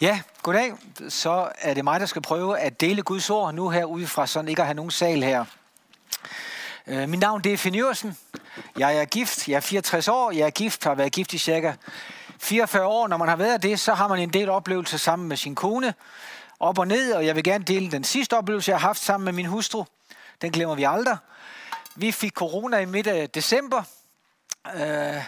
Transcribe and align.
Ja, 0.00 0.20
goddag. 0.42 0.72
Så 1.08 1.48
er 1.58 1.74
det 1.74 1.84
mig, 1.84 2.00
der 2.00 2.06
skal 2.06 2.22
prøve 2.22 2.58
at 2.58 2.80
dele 2.80 3.02
Guds 3.02 3.30
ord 3.30 3.54
nu 3.54 3.68
her 3.68 3.84
udefra, 3.84 4.26
sådan 4.26 4.48
ikke 4.48 4.62
at 4.62 4.66
have 4.66 4.74
nogen 4.74 4.90
sal 4.90 5.22
her. 5.22 5.44
Øh, 6.86 7.08
Mit 7.08 7.20
navn 7.20 7.40
det 7.40 7.52
er 7.52 7.56
Finn 7.56 7.74
Jørgensen. 7.74 8.18
Jeg 8.78 8.96
er 8.96 9.04
gift. 9.04 9.48
Jeg 9.48 9.56
er 9.56 9.60
64 9.60 10.08
år. 10.08 10.30
Jeg 10.30 10.46
er 10.46 10.50
gift. 10.50 10.84
Har 10.84 10.94
været 10.94 11.12
gift 11.12 11.32
i 11.32 11.38
cirka 11.38 11.72
44 12.38 12.86
år. 12.86 13.08
Når 13.08 13.16
man 13.16 13.28
har 13.28 13.36
været 13.36 13.62
det, 13.62 13.80
så 13.80 13.94
har 13.94 14.08
man 14.08 14.18
en 14.18 14.32
del 14.32 14.48
oplevelser 14.48 14.98
sammen 14.98 15.28
med 15.28 15.36
sin 15.36 15.54
kone. 15.54 15.94
Op 16.60 16.78
og 16.78 16.86
ned, 16.88 17.12
og 17.12 17.26
jeg 17.26 17.36
vil 17.36 17.44
gerne 17.44 17.64
dele 17.64 17.90
den 17.90 18.04
sidste 18.04 18.36
oplevelse, 18.36 18.70
jeg 18.70 18.80
har 18.80 18.86
haft 18.86 19.00
sammen 19.00 19.24
med 19.24 19.32
min 19.32 19.46
hustru. 19.46 19.84
Den 20.42 20.52
glemmer 20.52 20.74
vi 20.74 20.84
aldrig. 20.84 21.16
Vi 21.96 22.12
fik 22.12 22.32
corona 22.32 22.78
i 22.78 22.84
midt 22.84 23.06
af 23.06 23.30
december. 23.30 23.82
Øh, 24.74 25.22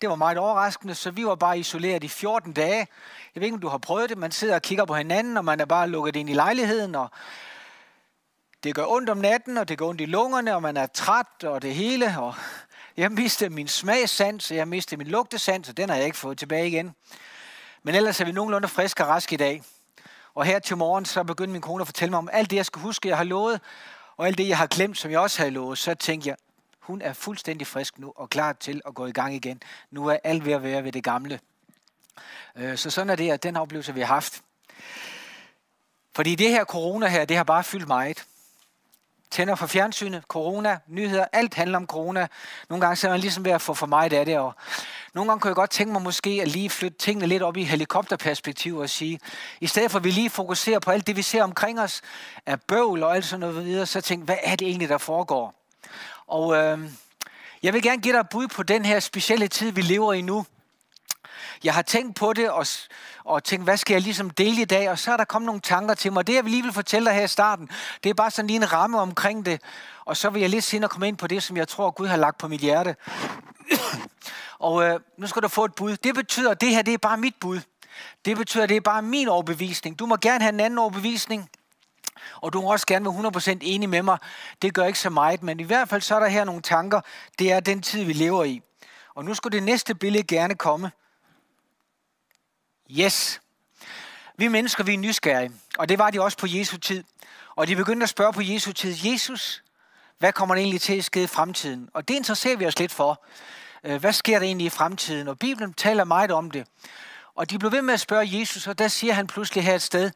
det 0.00 0.08
var 0.08 0.14
meget 0.14 0.38
overraskende, 0.38 0.94
så 0.94 1.10
vi 1.10 1.26
var 1.26 1.34
bare 1.34 1.58
isoleret 1.58 2.04
i 2.04 2.08
14 2.08 2.52
dage. 2.52 2.86
Jeg 3.34 3.40
ved 3.40 3.42
ikke, 3.42 3.54
om 3.54 3.60
du 3.60 3.68
har 3.68 3.78
prøvet 3.78 4.10
det. 4.10 4.18
Man 4.18 4.32
sidder 4.32 4.54
og 4.54 4.62
kigger 4.62 4.84
på 4.84 4.94
hinanden, 4.94 5.36
og 5.36 5.44
man 5.44 5.60
er 5.60 5.64
bare 5.64 5.88
lukket 5.88 6.16
ind 6.16 6.30
i 6.30 6.32
lejligheden, 6.32 6.94
og 6.94 7.10
det 8.62 8.74
gør 8.74 8.84
ondt 8.86 9.10
om 9.10 9.16
natten, 9.16 9.58
og 9.58 9.68
det 9.68 9.78
gør 9.78 9.86
ondt 9.86 10.00
i 10.00 10.04
lungerne, 10.04 10.54
og 10.54 10.62
man 10.62 10.76
er 10.76 10.86
træt, 10.86 11.44
og 11.44 11.62
det 11.62 11.74
hele. 11.74 12.14
Og 12.18 12.34
jeg 12.96 13.12
mistede 13.12 13.50
min 13.50 13.68
smagssans, 13.68 14.50
og 14.50 14.56
jeg 14.56 14.68
mistede 14.68 14.98
min 14.98 15.06
lugtesans, 15.06 15.68
og 15.68 15.76
den 15.76 15.88
har 15.88 15.96
jeg 15.96 16.04
ikke 16.04 16.18
fået 16.18 16.38
tilbage 16.38 16.66
igen. 16.66 16.94
Men 17.82 17.94
ellers 17.94 18.20
er 18.20 18.24
vi 18.24 18.32
nogenlunde 18.32 18.68
friske 18.68 19.04
og 19.04 19.08
raske 19.08 19.34
i 19.34 19.36
dag. 19.36 19.62
Og 20.34 20.44
her 20.44 20.58
til 20.58 20.76
morgen, 20.76 21.04
så 21.04 21.24
begyndte 21.24 21.52
min 21.52 21.62
kone 21.62 21.80
at 21.80 21.88
fortælle 21.88 22.10
mig 22.10 22.18
om 22.18 22.28
alt 22.32 22.50
det, 22.50 22.56
jeg 22.56 22.66
skal 22.66 22.82
huske, 22.82 23.08
jeg 23.08 23.16
har 23.16 23.24
lovet, 23.24 23.60
og 24.16 24.26
alt 24.26 24.38
det, 24.38 24.48
jeg 24.48 24.58
har 24.58 24.66
glemt, 24.66 24.98
som 24.98 25.10
jeg 25.10 25.20
også 25.20 25.38
havde 25.38 25.50
lovet. 25.50 25.78
Så 25.78 25.94
tænkte 25.94 26.28
jeg, 26.28 26.36
hun 26.90 27.02
er 27.02 27.12
fuldstændig 27.12 27.66
frisk 27.66 27.98
nu 27.98 28.12
og 28.16 28.30
klar 28.30 28.52
til 28.52 28.82
at 28.86 28.94
gå 28.94 29.06
i 29.06 29.12
gang 29.12 29.34
igen. 29.34 29.62
Nu 29.90 30.06
er 30.06 30.16
alt 30.24 30.44
ved 30.44 30.52
at 30.52 30.62
være 30.62 30.84
ved 30.84 30.92
det 30.92 31.04
gamle. 31.04 31.40
Øh, 32.56 32.78
så 32.78 32.90
sådan 32.90 33.10
er 33.10 33.16
det, 33.16 33.30
at 33.30 33.42
den 33.42 33.56
oplevelse, 33.56 33.94
vi 33.94 34.00
har 34.00 34.06
haft. 34.06 34.42
Fordi 36.14 36.34
det 36.34 36.50
her 36.50 36.64
corona 36.64 37.08
her, 37.08 37.24
det 37.24 37.36
har 37.36 37.44
bare 37.44 37.64
fyldt 37.64 37.88
meget. 37.88 38.24
Tænder 39.30 39.54
for 39.54 39.66
fjernsynet, 39.66 40.22
corona, 40.28 40.78
nyheder, 40.86 41.26
alt 41.32 41.54
handler 41.54 41.78
om 41.78 41.86
corona. 41.86 42.26
Nogle 42.68 42.80
gange 42.80 42.96
så 42.96 43.06
er 43.06 43.10
man 43.10 43.20
ligesom 43.20 43.44
ved 43.44 43.52
at 43.52 43.62
få 43.62 43.74
for 43.74 43.86
meget 43.86 44.12
af 44.12 44.26
det. 44.26 44.38
Og 44.38 44.54
nogle 45.14 45.30
gange 45.30 45.40
kunne 45.40 45.48
jeg 45.48 45.56
godt 45.56 45.70
tænke 45.70 45.92
mig 45.92 46.02
måske 46.02 46.38
at 46.42 46.48
lige 46.48 46.70
flytte 46.70 46.98
tingene 46.98 47.26
lidt 47.26 47.42
op 47.42 47.56
i 47.56 47.64
helikopterperspektiv 47.64 48.76
og 48.76 48.90
sige, 48.90 49.20
i 49.60 49.66
stedet 49.66 49.90
for 49.90 49.98
at 49.98 50.04
vi 50.04 50.10
lige 50.10 50.30
fokuserer 50.30 50.78
på 50.78 50.90
alt 50.90 51.06
det, 51.06 51.16
vi 51.16 51.22
ser 51.22 51.42
omkring 51.42 51.80
os, 51.80 52.02
af 52.46 52.60
bøvl 52.60 53.02
og 53.02 53.16
alt 53.16 53.24
sådan 53.24 53.40
noget 53.40 53.64
videre, 53.64 53.86
så 53.86 54.00
tænk, 54.00 54.24
hvad 54.24 54.38
er 54.42 54.56
det 54.56 54.68
egentlig, 54.68 54.88
der 54.88 54.98
foregår? 54.98 55.59
Og 56.30 56.56
øh, 56.56 56.78
jeg 57.62 57.72
vil 57.72 57.82
gerne 57.82 58.02
give 58.02 58.14
dig 58.14 58.20
et 58.20 58.28
bud 58.28 58.48
på 58.48 58.62
den 58.62 58.84
her 58.84 59.00
specielle 59.00 59.48
tid, 59.48 59.70
vi 59.70 59.82
lever 59.82 60.12
i 60.12 60.20
nu. 60.20 60.46
Jeg 61.64 61.74
har 61.74 61.82
tænkt 61.82 62.16
på 62.16 62.32
det 62.32 62.50
og, 62.50 62.66
og 63.24 63.44
tænkt, 63.44 63.64
hvad 63.64 63.76
skal 63.76 63.94
jeg 63.94 64.02
ligesom 64.02 64.30
dele 64.30 64.62
i 64.62 64.64
dag? 64.64 64.90
Og 64.90 64.98
så 64.98 65.12
er 65.12 65.16
der 65.16 65.24
kommet 65.24 65.46
nogle 65.46 65.60
tanker 65.60 65.94
til 65.94 66.12
mig. 66.12 66.26
Det, 66.26 66.34
jeg 66.34 66.44
lige 66.44 66.62
vil 66.62 66.72
fortælle 66.72 67.06
dig 67.06 67.14
her 67.14 67.24
i 67.24 67.28
starten, 67.28 67.70
det 68.04 68.10
er 68.10 68.14
bare 68.14 68.30
sådan 68.30 68.46
lige 68.46 68.56
en 68.56 68.72
ramme 68.72 69.00
omkring 69.00 69.46
det. 69.46 69.62
Og 70.04 70.16
så 70.16 70.30
vil 70.30 70.40
jeg 70.40 70.50
lidt 70.50 70.64
senere 70.64 70.88
komme 70.88 71.08
ind 71.08 71.16
på 71.16 71.26
det, 71.26 71.42
som 71.42 71.56
jeg 71.56 71.68
tror, 71.68 71.90
Gud 71.90 72.06
har 72.06 72.16
lagt 72.16 72.38
på 72.38 72.48
mit 72.48 72.60
hjerte. 72.60 72.96
og 74.58 74.84
øh, 74.84 75.00
nu 75.18 75.26
skal 75.26 75.42
du 75.42 75.48
få 75.48 75.64
et 75.64 75.74
bud. 75.74 75.96
Det 75.96 76.14
betyder, 76.14 76.50
at 76.50 76.60
det 76.60 76.68
her 76.68 76.82
det 76.82 76.94
er 76.94 76.98
bare 76.98 77.16
mit 77.16 77.34
bud. 77.40 77.60
Det 78.24 78.36
betyder, 78.36 78.62
at 78.62 78.68
det 78.68 78.76
er 78.76 78.80
bare 78.80 79.02
min 79.02 79.28
overbevisning. 79.28 79.98
Du 79.98 80.06
må 80.06 80.16
gerne 80.16 80.40
have 80.40 80.52
en 80.52 80.60
anden 80.60 80.78
overbevisning. 80.78 81.50
Og 82.34 82.52
du 82.52 82.60
må 82.60 82.72
også 82.72 82.86
gerne 82.86 83.04
være 83.04 83.52
100% 83.54 83.58
enig 83.60 83.88
med 83.88 84.02
mig. 84.02 84.18
Det 84.62 84.74
gør 84.74 84.84
ikke 84.84 84.98
så 84.98 85.10
meget, 85.10 85.42
men 85.42 85.60
i 85.60 85.62
hvert 85.62 85.88
fald 85.88 86.02
så 86.02 86.14
er 86.14 86.20
der 86.20 86.28
her 86.28 86.44
nogle 86.44 86.62
tanker. 86.62 87.00
Det 87.38 87.52
er 87.52 87.60
den 87.60 87.82
tid, 87.82 88.04
vi 88.04 88.12
lever 88.12 88.44
i. 88.44 88.62
Og 89.14 89.24
nu 89.24 89.34
skulle 89.34 89.56
det 89.56 89.62
næste 89.62 89.94
billede 89.94 90.24
gerne 90.24 90.54
komme. 90.54 90.90
Yes. 92.90 93.40
Vi 94.36 94.48
mennesker, 94.48 94.84
vi 94.84 94.94
er 94.94 94.98
nysgerrige. 94.98 95.52
Og 95.78 95.88
det 95.88 95.98
var 95.98 96.10
de 96.10 96.22
også 96.22 96.38
på 96.38 96.46
Jesu 96.48 96.78
tid. 96.78 97.04
Og 97.56 97.66
de 97.66 97.76
begyndte 97.76 98.04
at 98.04 98.10
spørge 98.10 98.32
på 98.32 98.42
Jesu 98.42 98.72
tid, 98.72 98.94
Jesus, 99.04 99.62
hvad 100.18 100.32
kommer 100.32 100.54
der 100.54 100.62
egentlig 100.62 100.80
til 100.80 100.98
at 100.98 101.04
ske 101.04 101.22
i 101.22 101.26
fremtiden? 101.26 101.88
Og 101.94 102.08
det 102.08 102.14
interesserer 102.14 102.56
vi 102.56 102.66
os 102.66 102.78
lidt 102.78 102.92
for. 102.92 103.24
Øh, 103.84 104.00
hvad 104.00 104.12
sker 104.12 104.38
der 104.38 104.46
egentlig 104.46 104.66
i 104.66 104.70
fremtiden? 104.70 105.28
Og 105.28 105.38
Bibelen 105.38 105.72
taler 105.72 106.04
meget 106.04 106.30
om 106.30 106.50
det. 106.50 106.66
Og 107.34 107.50
de 107.50 107.58
blev 107.58 107.72
ved 107.72 107.82
med 107.82 107.94
at 107.94 108.00
spørge 108.00 108.38
Jesus, 108.38 108.66
og 108.66 108.78
der 108.78 108.88
siger 108.88 109.12
han 109.12 109.26
pludselig 109.26 109.64
her 109.64 109.74
et 109.74 109.82
sted, 109.82 110.10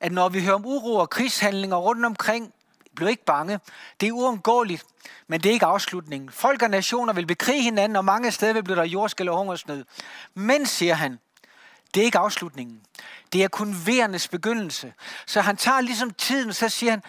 at 0.00 0.12
når 0.12 0.28
vi 0.28 0.44
hører 0.44 0.54
om 0.54 0.66
uro 0.66 0.94
og 0.94 1.10
krigshandlinger 1.10 1.76
rundt 1.76 2.04
omkring, 2.06 2.52
blev 2.96 3.08
ikke 3.08 3.24
bange. 3.24 3.60
Det 4.00 4.08
er 4.08 4.12
uundgåeligt, 4.12 4.84
men 5.28 5.40
det 5.40 5.48
er 5.48 5.52
ikke 5.52 5.66
afslutningen. 5.66 6.30
Folk 6.30 6.62
og 6.62 6.70
nationer 6.70 7.12
vil 7.12 7.26
bekrige 7.26 7.62
hinanden, 7.62 7.96
og 7.96 8.04
mange 8.04 8.30
steder 8.30 8.52
vil 8.52 8.64
blive 8.64 8.76
der 8.76 8.84
jordskæl 8.84 9.28
og 9.28 9.36
hungersnød. 9.36 9.84
Men, 10.34 10.66
siger 10.66 10.94
han, 10.94 11.18
det 11.94 12.00
er 12.00 12.04
ikke 12.04 12.18
afslutningen. 12.18 12.80
Det 13.32 13.44
er 13.44 13.48
kun 13.48 13.76
vejernes 13.86 14.28
begyndelse. 14.28 14.92
Så 15.26 15.40
han 15.40 15.56
tager 15.56 15.80
ligesom 15.80 16.10
tiden, 16.10 16.52
så 16.52 16.68
siger 16.68 16.90
han, 16.90 17.02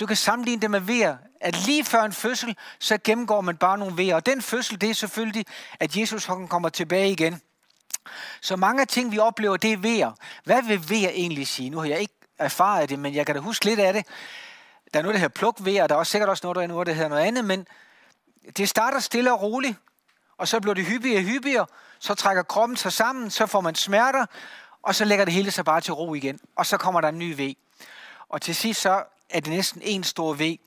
du 0.00 0.06
kan 0.06 0.16
sammenligne 0.16 0.62
det 0.62 0.70
med 0.70 0.80
vejer, 0.80 1.16
at 1.40 1.66
lige 1.66 1.84
før 1.84 2.02
en 2.02 2.12
fødsel, 2.12 2.56
så 2.78 2.98
gennemgår 3.04 3.40
man 3.40 3.56
bare 3.56 3.78
nogle 3.78 3.96
vejer. 3.96 4.14
Og 4.14 4.26
den 4.26 4.42
fødsel, 4.42 4.80
det 4.80 4.90
er 4.90 4.94
selvfølgelig, 4.94 5.46
at 5.80 5.96
Jesus 5.96 6.26
kommer 6.48 6.68
tilbage 6.68 7.10
igen. 7.10 7.40
Så 8.40 8.56
mange 8.56 8.80
af 8.80 8.88
ting, 8.88 9.12
vi 9.12 9.18
oplever, 9.18 9.56
det 9.56 9.72
er 9.72 9.76
vejer. 9.76 10.12
Hvad 10.44 10.62
vil 10.62 10.90
vejer 10.90 11.08
egentlig 11.08 11.46
sige? 11.46 11.70
Nu 11.70 11.78
har 11.78 11.86
jeg 11.86 12.00
ikke 12.00 12.14
erfaret 12.38 12.88
det, 12.88 12.98
men 12.98 13.14
jeg 13.14 13.26
kan 13.26 13.34
da 13.34 13.40
huske 13.40 13.64
lidt 13.64 13.80
af 13.80 13.92
det. 13.92 14.06
Der 14.92 14.98
er 14.98 15.02
noget, 15.02 15.14
der 15.14 15.20
hedder 15.20 15.34
plukvejer, 15.34 15.82
og 15.82 15.88
der 15.88 15.94
er 15.94 15.98
også 15.98 16.10
sikkert 16.10 16.28
også 16.28 16.40
noget, 16.44 16.56
der 16.56 16.62
er 16.62 16.66
noget, 16.66 16.86
der 16.86 16.92
hedder 16.92 17.08
noget 17.08 17.22
andet, 17.22 17.44
men 17.44 17.66
det 18.56 18.68
starter 18.68 18.98
stille 18.98 19.32
og 19.32 19.42
roligt, 19.42 19.76
og 20.38 20.48
så 20.48 20.60
bliver 20.60 20.74
det 20.74 20.84
hyppigere 20.86 21.18
og 21.18 21.24
hyppigere, 21.24 21.66
så 21.98 22.14
trækker 22.14 22.42
kroppen 22.42 22.76
sig 22.76 22.92
sammen, 22.92 23.30
så 23.30 23.46
får 23.46 23.60
man 23.60 23.74
smerter, 23.74 24.26
og 24.82 24.94
så 24.94 25.04
lægger 25.04 25.24
det 25.24 25.34
hele 25.34 25.50
sig 25.50 25.64
bare 25.64 25.80
til 25.80 25.94
ro 25.94 26.14
igen, 26.14 26.40
og 26.56 26.66
så 26.66 26.76
kommer 26.76 27.00
der 27.00 27.08
en 27.08 27.18
ny 27.18 27.40
V. 27.40 27.54
Og 28.28 28.42
til 28.42 28.54
sidst 28.54 28.80
så 28.80 29.04
er 29.30 29.40
det 29.40 29.52
næsten 29.52 29.82
en 29.84 30.04
stor 30.04 30.34
V, 30.34 30.58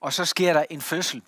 og 0.00 0.12
så 0.12 0.24
sker 0.24 0.52
der 0.52 0.64
en 0.70 0.80
fødsel. 0.80 1.22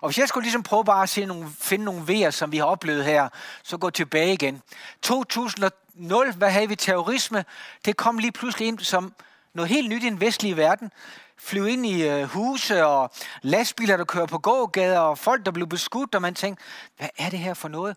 Og 0.00 0.08
hvis 0.08 0.18
jeg 0.18 0.28
skulle 0.28 0.44
ligesom 0.44 0.62
prøve 0.62 0.84
bare 0.84 1.02
at 1.02 1.08
se 1.08 1.24
nogle, 1.24 1.48
finde 1.60 1.84
nogle 1.84 2.02
V'er, 2.02 2.30
som 2.30 2.52
vi 2.52 2.58
har 2.58 2.64
oplevet 2.64 3.04
her, 3.04 3.28
så 3.62 3.76
gå 3.76 3.90
tilbage 3.90 4.32
igen. 4.32 4.62
2000, 5.02 5.70
hvad 6.36 6.50
havde 6.50 6.68
vi 6.68 6.76
terrorisme? 6.76 7.44
Det 7.84 7.96
kom 7.96 8.18
lige 8.18 8.32
pludselig 8.32 8.68
ind 8.68 8.78
som 8.78 9.14
noget 9.54 9.68
helt 9.68 9.88
nyt 9.88 10.02
i 10.02 10.06
den 10.06 10.20
vestlige 10.20 10.56
verden. 10.56 10.92
Flyve 11.38 11.70
ind 11.70 11.86
i 11.86 12.08
øh, 12.08 12.24
huse 12.24 12.86
og 12.86 13.10
lastbiler, 13.42 13.96
der 13.96 14.04
kører 14.04 14.26
på 14.26 14.38
gågader, 14.38 14.98
og 14.98 15.18
folk, 15.18 15.46
der 15.46 15.52
blev 15.52 15.66
beskudt, 15.66 16.14
og 16.14 16.22
man 16.22 16.34
tænkte, 16.34 16.64
hvad 16.96 17.08
er 17.18 17.30
det 17.30 17.38
her 17.38 17.54
for 17.54 17.68
noget? 17.68 17.96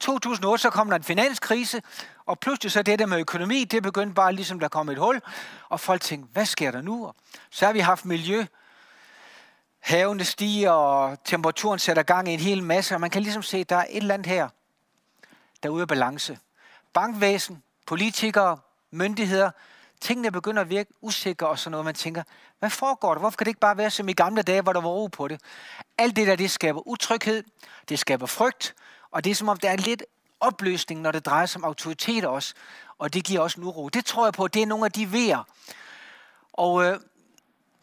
2008, 0.00 0.62
så 0.62 0.70
kom 0.70 0.88
der 0.88 0.96
en 0.96 1.02
finanskrise, 1.02 1.82
og 2.26 2.38
pludselig 2.38 2.72
så 2.72 2.82
det 2.82 2.98
der 2.98 3.06
med 3.06 3.18
økonomi, 3.18 3.64
det 3.64 3.82
begyndte 3.82 4.14
bare 4.14 4.32
ligesom, 4.32 4.60
der 4.60 4.68
kom 4.68 4.88
et 4.88 4.98
hul, 4.98 5.20
og 5.68 5.80
folk 5.80 6.02
tænkte, 6.02 6.28
hvad 6.32 6.46
sker 6.46 6.70
der 6.70 6.82
nu? 6.82 7.12
Så 7.50 7.66
har 7.66 7.72
vi 7.72 7.78
haft 7.78 8.04
miljø, 8.04 8.46
havene 9.80 10.24
stiger, 10.24 10.70
og 10.70 11.24
temperaturen 11.24 11.78
sætter 11.78 12.02
gang 12.02 12.28
i 12.28 12.34
en 12.34 12.40
hel 12.40 12.62
masse, 12.62 12.94
og 12.94 13.00
man 13.00 13.10
kan 13.10 13.22
ligesom 13.22 13.42
se, 13.42 13.58
at 13.58 13.70
der 13.70 13.76
er 13.76 13.86
et 13.90 13.96
eller 13.96 14.14
andet 14.14 14.26
her, 14.26 14.48
der 15.62 15.68
er 15.68 15.72
ude 15.72 15.82
af 15.82 15.88
balance. 15.88 16.38
Bankvæsen, 16.92 17.62
politikere, 17.86 18.58
myndigheder, 18.90 19.50
tingene 20.00 20.30
begynder 20.30 20.62
at 20.62 20.70
virke 20.70 20.92
usikre 21.00 21.48
og 21.48 21.58
sådan 21.58 21.70
noget. 21.70 21.84
Man 21.84 21.94
tænker, 21.94 22.22
hvad 22.58 22.70
foregår 22.70 23.14
der? 23.14 23.20
Hvorfor 23.20 23.36
kan 23.36 23.44
det 23.44 23.50
ikke 23.50 23.60
bare 23.60 23.76
være 23.76 23.90
som 23.90 24.08
i 24.08 24.12
gamle 24.12 24.42
dage, 24.42 24.62
hvor 24.62 24.72
der 24.72 24.80
var 24.80 24.88
ro 24.88 25.06
på 25.06 25.28
det? 25.28 25.40
Alt 25.98 26.16
det 26.16 26.26
der, 26.26 26.36
det 26.36 26.50
skaber 26.50 26.88
utryghed, 26.88 27.44
det 27.88 27.98
skaber 27.98 28.26
frygt, 28.26 28.74
og 29.10 29.24
det 29.24 29.30
er 29.30 29.34
som 29.34 29.48
om, 29.48 29.56
der 29.56 29.70
er 29.70 29.76
lidt 29.76 30.02
opløsning, 30.40 31.00
når 31.00 31.12
det 31.12 31.26
drejer 31.26 31.46
sig 31.46 31.58
om 31.58 31.64
autoritet 31.64 32.24
også, 32.24 32.54
og 32.98 33.14
det 33.14 33.24
giver 33.24 33.40
også 33.40 33.60
en 33.60 33.66
uro. 33.66 33.88
Det 33.88 34.04
tror 34.04 34.26
jeg 34.26 34.32
på, 34.32 34.48
det 34.48 34.62
er 34.62 34.66
nogle 34.66 34.84
af 34.84 34.92
de 34.92 35.12
vejer. 35.12 35.44
Og 36.52 36.84
øh, 36.84 37.00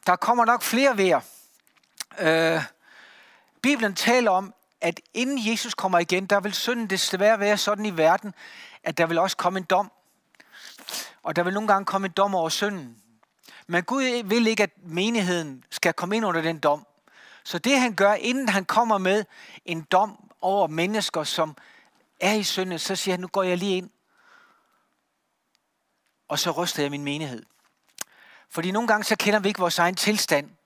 der 0.05 0.15
kommer 0.15 0.45
nok 0.45 0.61
flere 0.61 0.97
vejer. 0.97 1.19
Øh, 2.19 2.61
Bibelen 3.61 3.95
taler 3.95 4.31
om, 4.31 4.53
at 4.81 4.99
inden 5.13 5.51
Jesus 5.51 5.73
kommer 5.73 5.99
igen, 5.99 6.25
der 6.25 6.39
vil 6.39 6.53
synden 6.53 6.87
desværre 6.87 7.39
være 7.39 7.57
sådan 7.57 7.85
i 7.85 7.97
verden, 7.97 8.33
at 8.83 8.97
der 8.97 9.05
vil 9.05 9.17
også 9.17 9.37
komme 9.37 9.59
en 9.59 9.65
dom. 9.65 9.91
Og 11.23 11.35
der 11.35 11.43
vil 11.43 11.53
nogle 11.53 11.67
gange 11.67 11.85
komme 11.85 12.05
en 12.05 12.11
dom 12.11 12.35
over 12.35 12.49
synden. 12.49 13.01
Men 13.67 13.83
Gud 13.83 14.23
vil 14.23 14.47
ikke, 14.47 14.63
at 14.63 14.71
menigheden 14.83 15.63
skal 15.69 15.93
komme 15.93 16.15
ind 16.15 16.25
under 16.25 16.41
den 16.41 16.59
dom. 16.59 16.85
Så 17.43 17.59
det 17.59 17.79
han 17.79 17.95
gør, 17.95 18.13
inden 18.13 18.49
han 18.49 18.65
kommer 18.65 18.97
med 18.97 19.25
en 19.65 19.81
dom 19.81 20.31
over 20.41 20.67
mennesker, 20.67 21.23
som 21.23 21.57
er 22.19 22.33
i 22.33 22.43
synden, 22.43 22.79
så 22.79 22.95
siger 22.95 23.13
han, 23.13 23.19
nu 23.19 23.27
går 23.27 23.43
jeg 23.43 23.57
lige 23.57 23.77
ind, 23.77 23.89
og 26.27 26.39
så 26.39 26.51
ryster 26.51 26.83
jeg 26.83 26.91
min 26.91 27.03
menighed. 27.03 27.43
Fordi 28.49 28.71
nogle 28.71 28.87
gange 28.87 29.03
så 29.03 29.15
kender 29.15 29.39
vi 29.39 29.47
ikke 29.47 29.59
vores 29.59 29.79
egen 29.79 29.95
tilstand. 29.95 30.56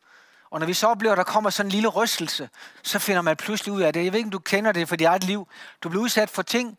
Og 0.51 0.59
når 0.59 0.67
vi 0.67 0.73
så 0.73 0.87
oplever, 0.87 1.11
at 1.11 1.17
der 1.17 1.23
kommer 1.23 1.49
sådan 1.49 1.67
en 1.67 1.71
lille 1.71 1.87
rystelse, 1.87 2.49
så 2.83 2.99
finder 2.99 3.21
man 3.21 3.35
pludselig 3.35 3.73
ud 3.73 3.81
af 3.81 3.93
det. 3.93 4.03
Jeg 4.03 4.13
ved 4.13 4.19
ikke, 4.19 4.27
om 4.27 4.31
du 4.31 4.39
kender 4.39 4.71
det 4.71 4.89
for 4.89 4.95
dit 4.95 5.07
eget 5.07 5.23
liv. 5.23 5.47
Du 5.83 5.89
bliver 5.89 6.03
udsat 6.03 6.29
for 6.29 6.41
ting, 6.41 6.77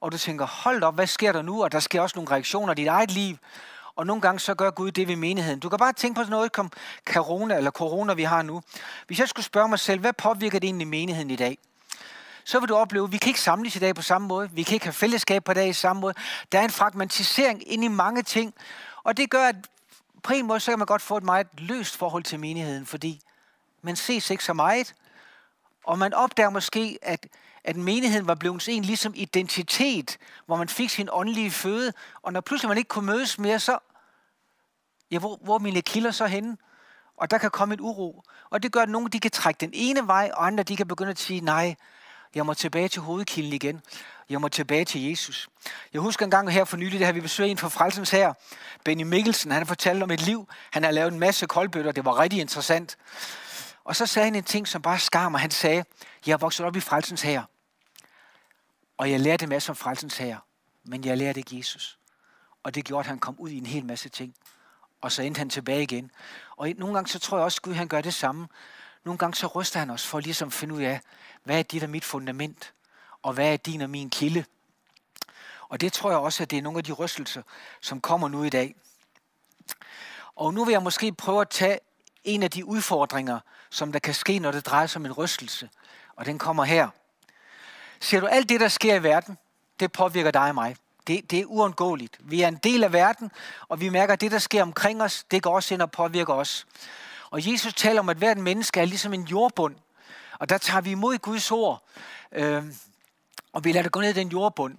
og 0.00 0.12
du 0.12 0.18
tænker, 0.18 0.46
hold 0.46 0.82
op, 0.82 0.94
hvad 0.94 1.06
sker 1.06 1.32
der 1.32 1.42
nu? 1.42 1.62
Og 1.62 1.72
der 1.72 1.80
sker 1.80 2.00
også 2.00 2.16
nogle 2.16 2.30
reaktioner 2.30 2.72
i 2.72 2.76
dit 2.76 2.86
eget 2.86 3.10
liv. 3.10 3.36
Og 3.96 4.06
nogle 4.06 4.22
gange 4.22 4.40
så 4.40 4.54
gør 4.54 4.70
Gud 4.70 4.90
det 4.90 5.08
ved 5.08 5.16
menigheden. 5.16 5.60
Du 5.60 5.68
kan 5.68 5.78
bare 5.78 5.92
tænke 5.92 6.14
på 6.18 6.22
sådan 6.22 6.30
noget 6.30 6.50
som 6.56 6.72
corona, 7.04 7.56
eller 7.56 7.70
corona, 7.70 8.14
vi 8.14 8.22
har 8.22 8.42
nu. 8.42 8.62
Hvis 9.06 9.18
jeg 9.18 9.28
skulle 9.28 9.46
spørge 9.46 9.68
mig 9.68 9.78
selv, 9.78 10.00
hvad 10.00 10.12
påvirker 10.12 10.58
det 10.58 10.66
egentlig 10.66 10.88
menigheden 10.88 11.30
i 11.30 11.36
dag? 11.36 11.58
så 12.46 12.60
vil 12.60 12.68
du 12.68 12.74
opleve, 12.74 13.04
at 13.04 13.12
vi 13.12 13.16
kan 13.16 13.28
ikke 13.28 13.40
samles 13.40 13.76
i 13.76 13.78
dag 13.78 13.94
på 13.94 14.02
samme 14.02 14.28
måde. 14.28 14.50
Vi 14.52 14.62
kan 14.62 14.74
ikke 14.74 14.86
have 14.86 14.92
fællesskab 14.92 15.44
på 15.44 15.52
dag 15.52 15.68
i 15.68 15.72
samme 15.72 16.00
måde. 16.00 16.14
Der 16.52 16.58
er 16.58 16.64
en 16.64 16.70
fragmentisering 16.70 17.72
ind 17.72 17.84
i 17.84 17.88
mange 17.88 18.22
ting. 18.22 18.54
Og 19.04 19.16
det 19.16 19.30
gør, 19.30 19.44
at 19.48 19.56
på 20.26 20.32
en 20.32 20.46
måde, 20.46 20.60
så 20.60 20.70
kan 20.70 20.78
man 20.78 20.86
godt 20.86 21.02
få 21.02 21.16
et 21.16 21.22
meget 21.22 21.46
løst 21.58 21.96
forhold 21.96 22.22
til 22.22 22.40
menigheden, 22.40 22.86
fordi 22.86 23.20
man 23.82 23.96
ses 23.96 24.30
ikke 24.30 24.44
så 24.44 24.52
meget. 24.52 24.94
Og 25.84 25.98
man 25.98 26.14
opdager 26.14 26.50
måske, 26.50 26.98
at, 27.02 27.26
at 27.64 27.76
menigheden 27.76 28.26
var 28.26 28.34
blevet 28.34 28.68
en 28.68 28.82
ligesom 28.82 29.12
identitet, 29.16 30.18
hvor 30.46 30.56
man 30.56 30.68
fik 30.68 30.90
sin 30.90 31.08
åndelige 31.12 31.50
føde. 31.50 31.92
Og 32.22 32.32
når 32.32 32.40
pludselig 32.40 32.68
man 32.68 32.78
ikke 32.78 32.88
kunne 32.88 33.06
mødes 33.06 33.38
mere, 33.38 33.58
så... 33.58 33.78
Ja, 35.10 35.18
hvor, 35.18 35.38
hvor 35.42 35.58
mine 35.58 35.82
kilder 35.82 36.10
så 36.10 36.26
henne? 36.26 36.56
Og 37.16 37.30
der 37.30 37.38
kan 37.38 37.50
komme 37.50 37.74
et 37.74 37.80
uro. 37.80 38.22
Og 38.50 38.62
det 38.62 38.72
gør, 38.72 38.82
at 38.82 38.88
nogle 38.88 39.08
de 39.08 39.20
kan 39.20 39.30
trække 39.30 39.58
den 39.58 39.70
ene 39.72 40.06
vej, 40.06 40.30
og 40.34 40.46
andre 40.46 40.62
de 40.62 40.76
kan 40.76 40.88
begynde 40.88 41.10
at 41.10 41.18
sige, 41.18 41.40
nej, 41.40 41.74
jeg 42.34 42.46
må 42.46 42.54
tilbage 42.54 42.88
til 42.88 43.02
hovedkilden 43.02 43.52
igen. 43.52 43.82
Jeg 44.30 44.40
må 44.40 44.48
tilbage 44.48 44.84
til 44.84 45.02
Jesus. 45.02 45.48
Jeg 45.92 46.00
husker 46.00 46.24
en 46.24 46.30
gang 46.30 46.52
her 46.52 46.64
for 46.64 46.76
nylig, 46.76 47.00
der 47.00 47.12
vi 47.12 47.20
besøgt 47.20 47.50
en 47.50 47.58
fra 47.58 47.68
Frelsens 47.68 48.10
her, 48.10 48.34
Benny 48.84 49.02
Mikkelsen. 49.02 49.50
Han 49.50 49.66
fortalte 49.66 50.02
om 50.04 50.10
et 50.10 50.20
liv. 50.20 50.48
Han 50.72 50.84
har 50.84 50.90
lavet 50.90 51.12
en 51.12 51.18
masse 51.18 51.46
koldbøtter. 51.46 51.92
Det 51.92 52.04
var 52.04 52.18
rigtig 52.18 52.40
interessant. 52.40 52.96
Og 53.84 53.96
så 53.96 54.06
sagde 54.06 54.24
han 54.24 54.34
en 54.34 54.44
ting, 54.44 54.68
som 54.68 54.82
bare 54.82 54.98
skar 54.98 55.28
mig. 55.28 55.40
Han 55.40 55.50
sagde, 55.50 55.84
jeg 56.26 56.32
er 56.32 56.36
vokset 56.36 56.66
op 56.66 56.76
i 56.76 56.80
Frelsens 56.80 57.22
her. 57.22 57.42
Og 58.96 59.10
jeg 59.10 59.20
lærte 59.20 59.42
en 59.42 59.48
masse 59.48 59.70
om 59.70 59.76
Frelsens 59.76 60.16
her. 60.16 60.38
Men 60.84 61.04
jeg 61.04 61.18
lærte 61.18 61.40
ikke 61.40 61.58
Jesus. 61.58 61.98
Og 62.62 62.74
det 62.74 62.84
gjorde, 62.84 63.00
at 63.00 63.06
han 63.06 63.18
kom 63.18 63.34
ud 63.38 63.50
i 63.50 63.58
en 63.58 63.66
hel 63.66 63.84
masse 63.84 64.08
ting. 64.08 64.34
Og 65.00 65.12
så 65.12 65.22
endte 65.22 65.38
han 65.38 65.50
tilbage 65.50 65.82
igen. 65.82 66.10
Og 66.56 66.68
nogle 66.76 66.94
gange 66.94 67.08
så 67.08 67.18
tror 67.18 67.36
jeg 67.36 67.44
også, 67.44 67.58
at 67.58 67.62
Gud 67.62 67.74
han 67.74 67.88
gør 67.88 68.00
det 68.00 68.14
samme. 68.14 68.48
Nogle 69.04 69.18
gange 69.18 69.34
så 69.34 69.46
ryster 69.46 69.78
han 69.78 69.90
os 69.90 70.06
for 70.06 70.20
ligesom 70.20 70.46
at 70.46 70.52
finde 70.52 70.74
ud 70.74 70.82
af, 70.82 71.00
hvad 71.44 71.58
er 71.58 71.62
dit 71.62 71.82
og 71.82 71.90
mit 71.90 72.04
fundament? 72.04 72.72
Og 73.22 73.32
hvad 73.32 73.52
er 73.52 73.56
din 73.56 73.80
og 73.80 73.90
min 73.90 74.10
kilde? 74.10 74.44
Og 75.68 75.80
det 75.80 75.92
tror 75.92 76.10
jeg 76.10 76.18
også, 76.18 76.42
at 76.42 76.50
det 76.50 76.58
er 76.58 76.62
nogle 76.62 76.78
af 76.78 76.84
de 76.84 76.92
rystelser, 76.92 77.42
som 77.80 78.00
kommer 78.00 78.28
nu 78.28 78.42
i 78.42 78.50
dag. 78.50 78.74
Og 80.36 80.54
nu 80.54 80.64
vil 80.64 80.72
jeg 80.72 80.82
måske 80.82 81.12
prøve 81.12 81.40
at 81.40 81.48
tage 81.48 81.78
en 82.24 82.42
af 82.42 82.50
de 82.50 82.64
udfordringer, 82.64 83.40
som 83.70 83.92
der 83.92 83.98
kan 83.98 84.14
ske, 84.14 84.38
når 84.38 84.52
det 84.52 84.66
drejer 84.66 84.86
sig 84.86 85.00
om 85.00 85.06
en 85.06 85.12
rystelse. 85.12 85.68
Og 86.16 86.26
den 86.26 86.38
kommer 86.38 86.64
her. 86.64 86.88
Ser 88.00 88.20
du, 88.20 88.26
alt 88.26 88.48
det, 88.48 88.60
der 88.60 88.68
sker 88.68 88.94
i 88.94 89.02
verden, 89.02 89.38
det 89.80 89.92
påvirker 89.92 90.30
dig 90.30 90.48
og 90.48 90.54
mig. 90.54 90.76
Det, 91.06 91.30
det 91.30 91.40
er 91.40 91.44
uundgåeligt. 91.46 92.16
Vi 92.20 92.42
er 92.42 92.48
en 92.48 92.56
del 92.56 92.84
af 92.84 92.92
verden, 92.92 93.30
og 93.68 93.80
vi 93.80 93.88
mærker, 93.88 94.12
at 94.12 94.20
det, 94.20 94.30
der 94.30 94.38
sker 94.38 94.62
omkring 94.62 95.02
os, 95.02 95.24
det 95.30 95.42
går 95.42 95.54
også 95.54 95.74
ind 95.74 95.82
og 95.82 95.90
påvirker 95.90 96.34
os. 96.34 96.66
Og 97.30 97.52
Jesus 97.52 97.74
taler 97.74 98.00
om, 98.00 98.08
at 98.08 98.16
hvert 98.16 98.38
menneske 98.38 98.80
er 98.80 98.84
ligesom 98.84 99.14
en 99.14 99.22
jordbund. 99.22 99.76
Og 100.38 100.48
der 100.48 100.58
tager 100.58 100.80
vi 100.80 100.90
imod 100.90 101.18
Guds 101.18 101.50
ord, 101.50 101.82
øh, 102.32 102.64
og 103.52 103.64
vi 103.64 103.72
lader 103.72 103.82
det 103.82 103.92
gå 103.92 104.00
ned 104.00 104.10
i 104.10 104.12
den 104.12 104.28
jordbund. 104.28 104.78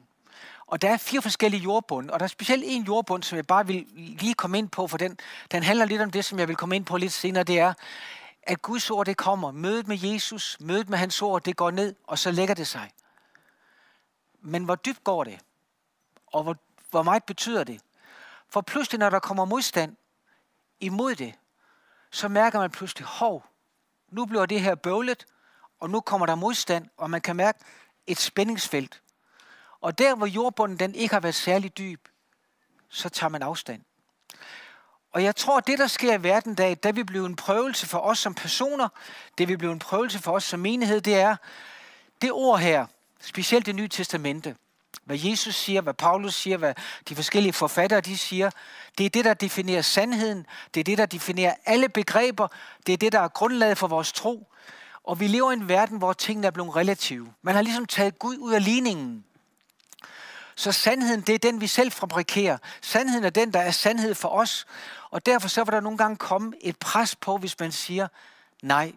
Og 0.68 0.82
der 0.82 0.90
er 0.90 0.98
fire 0.98 1.22
forskellige 1.22 1.64
jordbund, 1.64 2.10
og 2.10 2.20
der 2.20 2.24
er 2.24 2.28
specielt 2.28 2.64
en 2.66 2.84
jordbund, 2.84 3.24
som 3.24 3.36
jeg 3.36 3.48
bare 3.48 3.68
vil 3.68 3.86
lige 3.96 4.34
komme 4.34 4.58
ind 4.58 4.70
på, 4.70 4.88
for 4.88 4.98
den, 4.98 5.20
den 5.52 5.64
handler 5.64 5.86
lidt 5.86 6.02
om 6.02 6.12
det, 6.12 6.26
som 6.26 6.40
jeg 6.40 6.48
vil 6.48 6.56
komme 6.56 6.76
ind 6.76 6.86
på 6.86 6.98
lidt 6.98 7.14
senere, 7.14 7.44
det 7.44 7.60
er, 7.60 7.74
at 8.44 8.62
Guds 8.62 8.90
ord 8.90 9.06
det 9.06 9.18
kommer. 9.18 9.52
Mødet 9.52 9.88
med 9.88 9.98
Jesus, 9.98 10.58
mødet 10.60 10.90
med 10.90 10.98
hans 10.98 11.22
ord, 11.22 11.44
det 11.44 11.56
går 11.56 11.72
ned, 11.72 11.96
og 12.04 12.20
så 12.20 12.32
lægger 12.32 12.56
det 12.56 12.68
sig. 12.68 12.92
Men 14.42 14.64
hvor 14.64 14.76
dybt 14.76 15.04
går 15.04 15.24
det? 15.24 15.40
Og 16.28 16.44
hvor, 16.44 16.56
hvor 16.92 17.04
meget 17.04 17.24
betyder 17.24 17.64
det? 17.64 17.82
For 18.50 18.62
pludselig, 18.62 19.00
når 19.00 19.10
der 19.10 19.20
kommer 19.20 19.46
modstand 19.46 19.96
imod 20.80 21.16
det, 21.16 21.34
så 22.12 22.28
mærker 22.28 22.60
man 22.60 22.72
pludselig, 22.72 23.06
hov, 23.06 23.46
nu 24.10 24.26
bliver 24.26 24.46
det 24.46 24.62
her 24.62 24.76
bøvlet, 24.76 25.26
og 25.80 25.90
nu 25.90 26.02
kommer 26.02 26.26
der 26.26 26.36
modstand, 26.36 26.88
og 26.98 27.10
man 27.10 27.22
kan 27.22 27.36
mærke 27.36 27.60
et 28.08 28.20
spændingsfelt. 28.20 29.02
Og 29.82 29.98
der, 29.98 30.16
hvor 30.16 30.26
jordbunden 30.26 30.80
den 30.80 30.96
ikke 30.96 31.14
har 31.14 31.20
været 31.20 31.36
særlig 31.36 31.78
dyb, 31.78 32.08
så 32.90 33.10
tager 33.10 33.30
man 33.30 33.44
afstand. 33.44 33.82
Og 35.12 35.24
jeg 35.24 35.36
tror, 35.36 35.58
at 35.58 35.68
det, 35.68 35.80
der 35.80 35.88
sker 35.88 36.14
i 36.14 36.24
verden 36.24 36.56
dag, 36.56 36.78
det 36.84 36.96
vil 36.96 37.06
blive 37.06 37.26
en 37.26 37.36
prøvelse 37.36 37.88
for 37.88 38.00
os 38.00 38.20
som 38.20 38.34
personer, 38.34 38.90
det 39.38 39.48
vil 39.48 39.58
blive 39.58 39.72
en 39.72 39.80
prøvelse 39.80 40.20
for 40.20 40.32
os 40.32 40.44
som 40.44 40.60
menighed, 40.60 41.02
det 41.02 41.16
er 41.16 41.36
det 42.22 42.32
ord 42.32 42.60
her, 42.60 42.86
specielt 43.22 43.66
det 43.66 43.76
nye 43.76 43.88
testamente, 43.88 44.56
hvad 45.06 45.18
Jesus 45.20 45.56
siger, 45.56 45.82
hvad 45.82 45.94
Paulus 45.94 46.36
siger, 46.36 46.58
hvad 46.58 46.74
de 47.10 47.16
forskellige 47.16 47.54
forfattere 47.54 48.02
de 48.02 48.18
siger, 48.18 48.50
det 48.98 49.06
er 49.06 49.10
det, 49.10 49.26
der 49.26 49.34
definerer 49.34 49.82
sandheden, 49.82 50.46
det 50.74 50.80
er 50.80 50.84
det, 50.84 50.98
der 50.98 51.06
definerer 51.06 51.56
alle 51.66 51.90
begreber, 51.90 52.48
det 52.88 52.94
er 52.94 52.98
det, 52.98 53.12
der 53.12 53.20
er 53.20 53.28
grundlaget 53.28 53.78
for 53.78 53.88
vores 53.88 54.14
tro. 54.14 54.48
Og 55.08 55.20
vi 55.20 55.28
lever 55.28 55.52
i 55.52 55.54
en 55.54 55.70
verden, 55.70 55.98
hvor 55.98 56.14
tingene 56.14 56.48
er 56.48 56.52
blevet 56.52 56.76
relative. 56.76 57.34
Man 57.42 57.56
har 57.56 57.62
ligesom 57.62 57.86
taget 57.86 58.20
Gud 58.20 58.38
ud 58.38 58.54
af 58.54 58.64
ligningen. 58.64 59.26
Så 60.56 60.72
sandheden, 60.72 61.22
det 61.22 61.36
er 61.36 61.40
den, 61.40 61.62
vi 61.62 61.68
selv 61.68 61.92
fabrikerer. 61.92 62.58
Sandheden 62.82 63.24
er 63.24 63.30
den, 63.30 63.54
der 63.54 63.60
er 63.60 63.72
sandhed 63.72 64.16
for 64.16 64.30
os. 64.30 64.66
Og 65.10 65.26
derfor 65.26 65.48
så 65.48 65.64
vil 65.64 65.72
der 65.72 65.80
nogle 65.80 65.98
gange 65.98 66.18
komme 66.18 66.54
et 66.62 66.78
pres 66.78 67.16
på, 67.16 67.38
hvis 67.38 67.60
man 67.60 67.72
siger, 67.72 68.08
nej, 68.62 68.94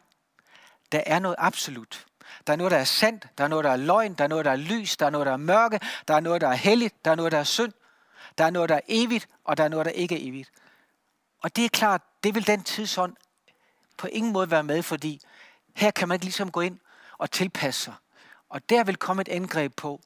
der 0.92 1.02
er 1.06 1.18
noget 1.18 1.36
absolut. 1.38 2.06
Der 2.46 2.52
er 2.52 2.56
noget, 2.56 2.70
der 2.70 2.78
er 2.78 2.84
sandt, 2.84 3.26
der 3.38 3.44
er 3.44 3.48
noget, 3.48 3.64
der 3.64 3.70
er 3.70 3.76
løgn, 3.76 4.14
der 4.14 4.24
er 4.24 4.28
noget, 4.28 4.44
der 4.44 4.50
er 4.50 4.56
lys, 4.56 4.96
der 4.96 5.06
er 5.06 5.10
noget, 5.10 5.26
der 5.26 5.32
er 5.32 5.36
mørke, 5.36 5.80
der 6.08 6.14
er 6.14 6.20
noget, 6.20 6.40
der 6.40 6.48
er 6.48 6.54
helligt, 6.54 7.04
der 7.04 7.10
er 7.10 7.14
noget, 7.14 7.32
der 7.32 7.38
er 7.38 7.44
synd, 7.44 7.72
der 8.38 8.44
er 8.44 8.50
noget, 8.50 8.68
der 8.68 8.74
er 8.74 8.80
evigt, 8.88 9.28
og 9.44 9.56
der 9.56 9.64
er 9.64 9.68
noget, 9.68 9.86
der 9.86 9.92
ikke 9.92 10.14
er 10.14 10.28
evigt. 10.28 10.50
Og 11.42 11.56
det 11.56 11.64
er 11.64 11.68
klart, 11.68 12.02
det 12.24 12.34
vil 12.34 12.46
den 12.46 12.62
tidsånd 12.62 13.16
på 13.98 14.06
ingen 14.06 14.32
måde 14.32 14.50
være 14.50 14.62
med, 14.62 14.82
fordi 14.82 15.22
her 15.74 15.90
kan 15.90 16.08
man 16.08 16.14
ikke 16.14 16.24
ligesom 16.24 16.50
gå 16.50 16.60
ind 16.60 16.78
og 17.18 17.30
tilpasse 17.30 17.82
sig. 17.82 17.94
Og 18.48 18.70
der 18.70 18.84
vil 18.84 18.96
komme 18.96 19.20
et 19.20 19.28
angreb 19.28 19.74
på, 19.76 20.00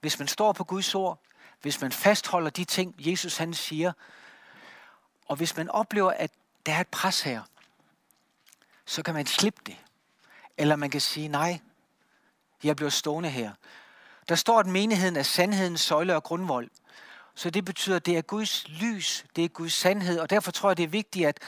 hvis 0.00 0.18
man 0.18 0.28
står 0.28 0.52
på 0.52 0.64
Guds 0.64 0.94
ord, 0.94 1.18
hvis 1.62 1.80
man 1.80 1.92
fastholder 1.92 2.50
de 2.50 2.64
ting, 2.64 2.94
Jesus 2.98 3.36
han 3.36 3.54
siger, 3.54 3.92
og 5.26 5.36
hvis 5.36 5.56
man 5.56 5.68
oplever, 5.68 6.10
at 6.10 6.30
der 6.66 6.74
er 6.74 6.80
et 6.80 6.88
pres 6.88 7.22
her, 7.22 7.42
så 8.86 9.02
kan 9.02 9.14
man 9.14 9.26
slippe 9.26 9.60
det. 9.66 9.76
Eller 10.56 10.76
man 10.76 10.90
kan 10.90 11.00
sige, 11.00 11.28
nej, 11.28 11.60
jeg 12.62 12.76
bliver 12.76 12.90
stående 12.90 13.28
her. 13.28 13.52
Der 14.28 14.34
står, 14.34 14.60
at 14.60 14.66
menigheden 14.66 15.16
er 15.16 15.22
sandhedens 15.22 15.80
søjle 15.80 16.16
og 16.16 16.22
grundvold. 16.22 16.70
Så 17.40 17.50
det 17.50 17.64
betyder, 17.64 17.96
at 17.96 18.06
det 18.06 18.16
er 18.16 18.22
Guds 18.22 18.68
lys, 18.68 19.24
det 19.36 19.44
er 19.44 19.48
Guds 19.48 19.72
sandhed, 19.72 20.18
og 20.18 20.30
derfor 20.30 20.50
tror 20.50 20.70
jeg, 20.70 20.76
det 20.76 20.82
er 20.82 20.88
vigtigt, 20.88 21.28
at, 21.28 21.38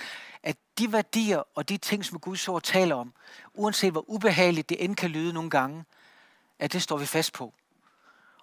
at 0.43 0.56
de 0.79 0.93
værdier 0.93 1.43
og 1.55 1.69
de 1.69 1.77
ting, 1.77 2.05
som 2.05 2.19
Guds 2.19 2.49
ord 2.49 2.62
taler 2.62 2.94
om, 2.94 3.12
uanset 3.55 3.93
hvor 3.93 4.11
ubehageligt 4.11 4.69
det 4.69 4.85
end 4.85 4.97
kan 4.97 5.11
lyde 5.11 5.33
nogle 5.33 5.50
gange, 5.50 5.85
at 6.59 6.73
det 6.73 6.83
står 6.83 6.97
vi 6.97 7.06
fast 7.06 7.33
på. 7.33 7.55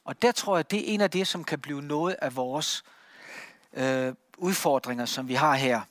Og 0.05 0.21
der 0.21 0.31
tror 0.31 0.55
jeg, 0.55 0.71
det 0.71 0.79
er 0.79 0.93
en 0.93 1.01
af 1.01 1.11
det, 1.11 1.27
som 1.27 1.43
kan 1.43 1.59
blive 1.59 1.81
noget 1.81 2.15
af 2.21 2.35
vores 2.35 2.83
øh, 3.73 4.13
udfordringer, 4.37 5.05
som 5.05 5.27
vi 5.27 5.33
har 5.33 5.55
her. 5.55 5.81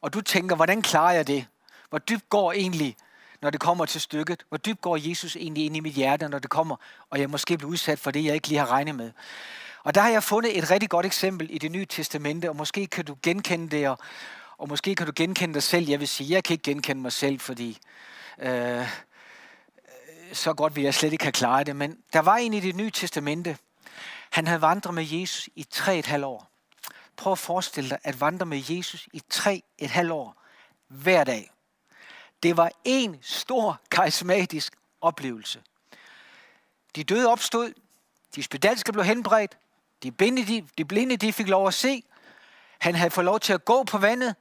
Og 0.00 0.14
du 0.14 0.20
tænker, 0.20 0.56
hvordan 0.56 0.82
klarer 0.82 1.12
jeg 1.12 1.26
det? 1.26 1.46
Hvor 1.90 1.98
dybt 1.98 2.28
går 2.28 2.52
egentlig 2.52 2.96
når 3.40 3.50
det 3.50 3.60
kommer 3.60 3.84
til 3.84 4.00
stykket? 4.00 4.44
Hvor 4.48 4.58
dybt 4.58 4.80
går 4.80 4.96
Jesus 4.96 5.36
egentlig 5.36 5.66
ind 5.66 5.76
i 5.76 5.80
mit 5.80 5.94
hjerte, 5.94 6.28
når 6.28 6.38
det 6.38 6.50
kommer, 6.50 6.76
og 7.10 7.20
jeg 7.20 7.30
måske 7.30 7.58
bliver 7.58 7.70
udsat 7.70 7.98
for 7.98 8.10
det, 8.10 8.24
jeg 8.24 8.34
ikke 8.34 8.48
lige 8.48 8.58
har 8.58 8.70
regnet 8.70 8.94
med? 8.94 9.12
Og 9.84 9.94
der 9.94 10.00
har 10.00 10.10
jeg 10.10 10.22
fundet 10.22 10.58
et 10.58 10.70
rigtig 10.70 10.90
godt 10.90 11.06
eksempel 11.06 11.46
i 11.50 11.58
det 11.58 11.70
nye 11.70 11.86
testamente, 11.86 12.48
og 12.48 12.56
måske 12.56 12.86
kan 12.86 13.04
du 13.04 13.16
genkende 13.22 13.76
det, 13.76 13.88
og, 13.88 13.98
og 14.58 14.68
måske 14.68 14.94
kan 14.94 15.06
du 15.06 15.12
genkende 15.16 15.54
dig 15.54 15.62
selv. 15.62 15.88
Jeg 15.88 16.00
vil 16.00 16.08
sige, 16.08 16.34
jeg 16.34 16.44
kan 16.44 16.54
ikke 16.54 16.62
genkende 16.62 17.02
mig 17.02 17.12
selv, 17.12 17.40
fordi 17.40 17.78
øh, 18.38 18.88
så 20.32 20.54
godt 20.54 20.76
vil 20.76 20.84
jeg 20.84 20.94
slet 20.94 21.12
ikke 21.12 21.24
have 21.24 21.32
klaret 21.32 21.66
det. 21.66 21.76
Men 21.76 21.98
der 22.12 22.20
var 22.20 22.36
en 22.36 22.54
i 22.54 22.60
det 22.60 22.76
nye 22.76 22.90
testamente. 22.90 23.58
Han 24.30 24.46
havde 24.46 24.60
vandret 24.60 24.94
med 24.94 25.04
Jesus 25.04 25.48
i 25.54 25.66
tre 25.70 25.98
et 25.98 26.06
halvt 26.06 26.24
år. 26.24 26.50
Prøv 27.16 27.32
at 27.32 27.38
forestille 27.38 27.90
dig 27.90 27.98
at 28.04 28.20
vandre 28.20 28.46
med 28.46 28.62
Jesus 28.68 29.08
i 29.12 29.22
tre 29.30 29.62
et 29.78 29.90
halvt 29.90 30.12
år. 30.12 30.42
Hver 30.88 31.24
dag. 31.24 31.50
Det 32.42 32.56
var 32.56 32.70
en 32.84 33.18
stor 33.22 33.80
karismatisk 33.90 34.72
oplevelse. 35.00 35.62
De 36.96 37.04
døde 37.04 37.28
opstod, 37.28 37.72
de 38.34 38.42
spedalske 38.42 38.92
blev 38.92 39.04
henbredt, 39.04 39.58
de 40.02 40.12
blinde, 40.12 40.46
de, 40.46 40.68
de 40.78 40.84
blinde 40.84 41.16
de 41.16 41.32
fik 41.32 41.48
lov 41.48 41.68
at 41.68 41.74
se, 41.74 42.02
han 42.78 42.94
havde 42.94 43.10
fået 43.10 43.24
lov 43.24 43.40
til 43.40 43.52
at 43.52 43.64
gå 43.64 43.84
på 43.84 43.98
vandet, 43.98 44.34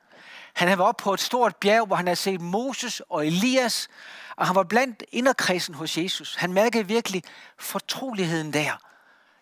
han 0.54 0.68
havde 0.68 0.78
været 0.78 0.88
op 0.88 0.98
på 0.98 1.14
et 1.14 1.20
stort 1.20 1.56
bjerg, 1.56 1.86
hvor 1.88 1.96
han 1.96 2.08
havde 2.08 2.16
set 2.16 2.42
Moses 2.42 3.02
og 3.10 3.28
Elias, 3.28 3.88
og 4.36 4.48
han 4.48 4.56
var 4.56 4.64
blandt 4.64 5.04
inderkredsen 5.12 5.76
hos 5.76 5.98
Jesus. 5.98 6.36
Han 6.36 6.54
mærkede 6.54 6.88
virkelig 6.88 7.24
fortroligheden 7.60 8.54
der. 8.54 8.78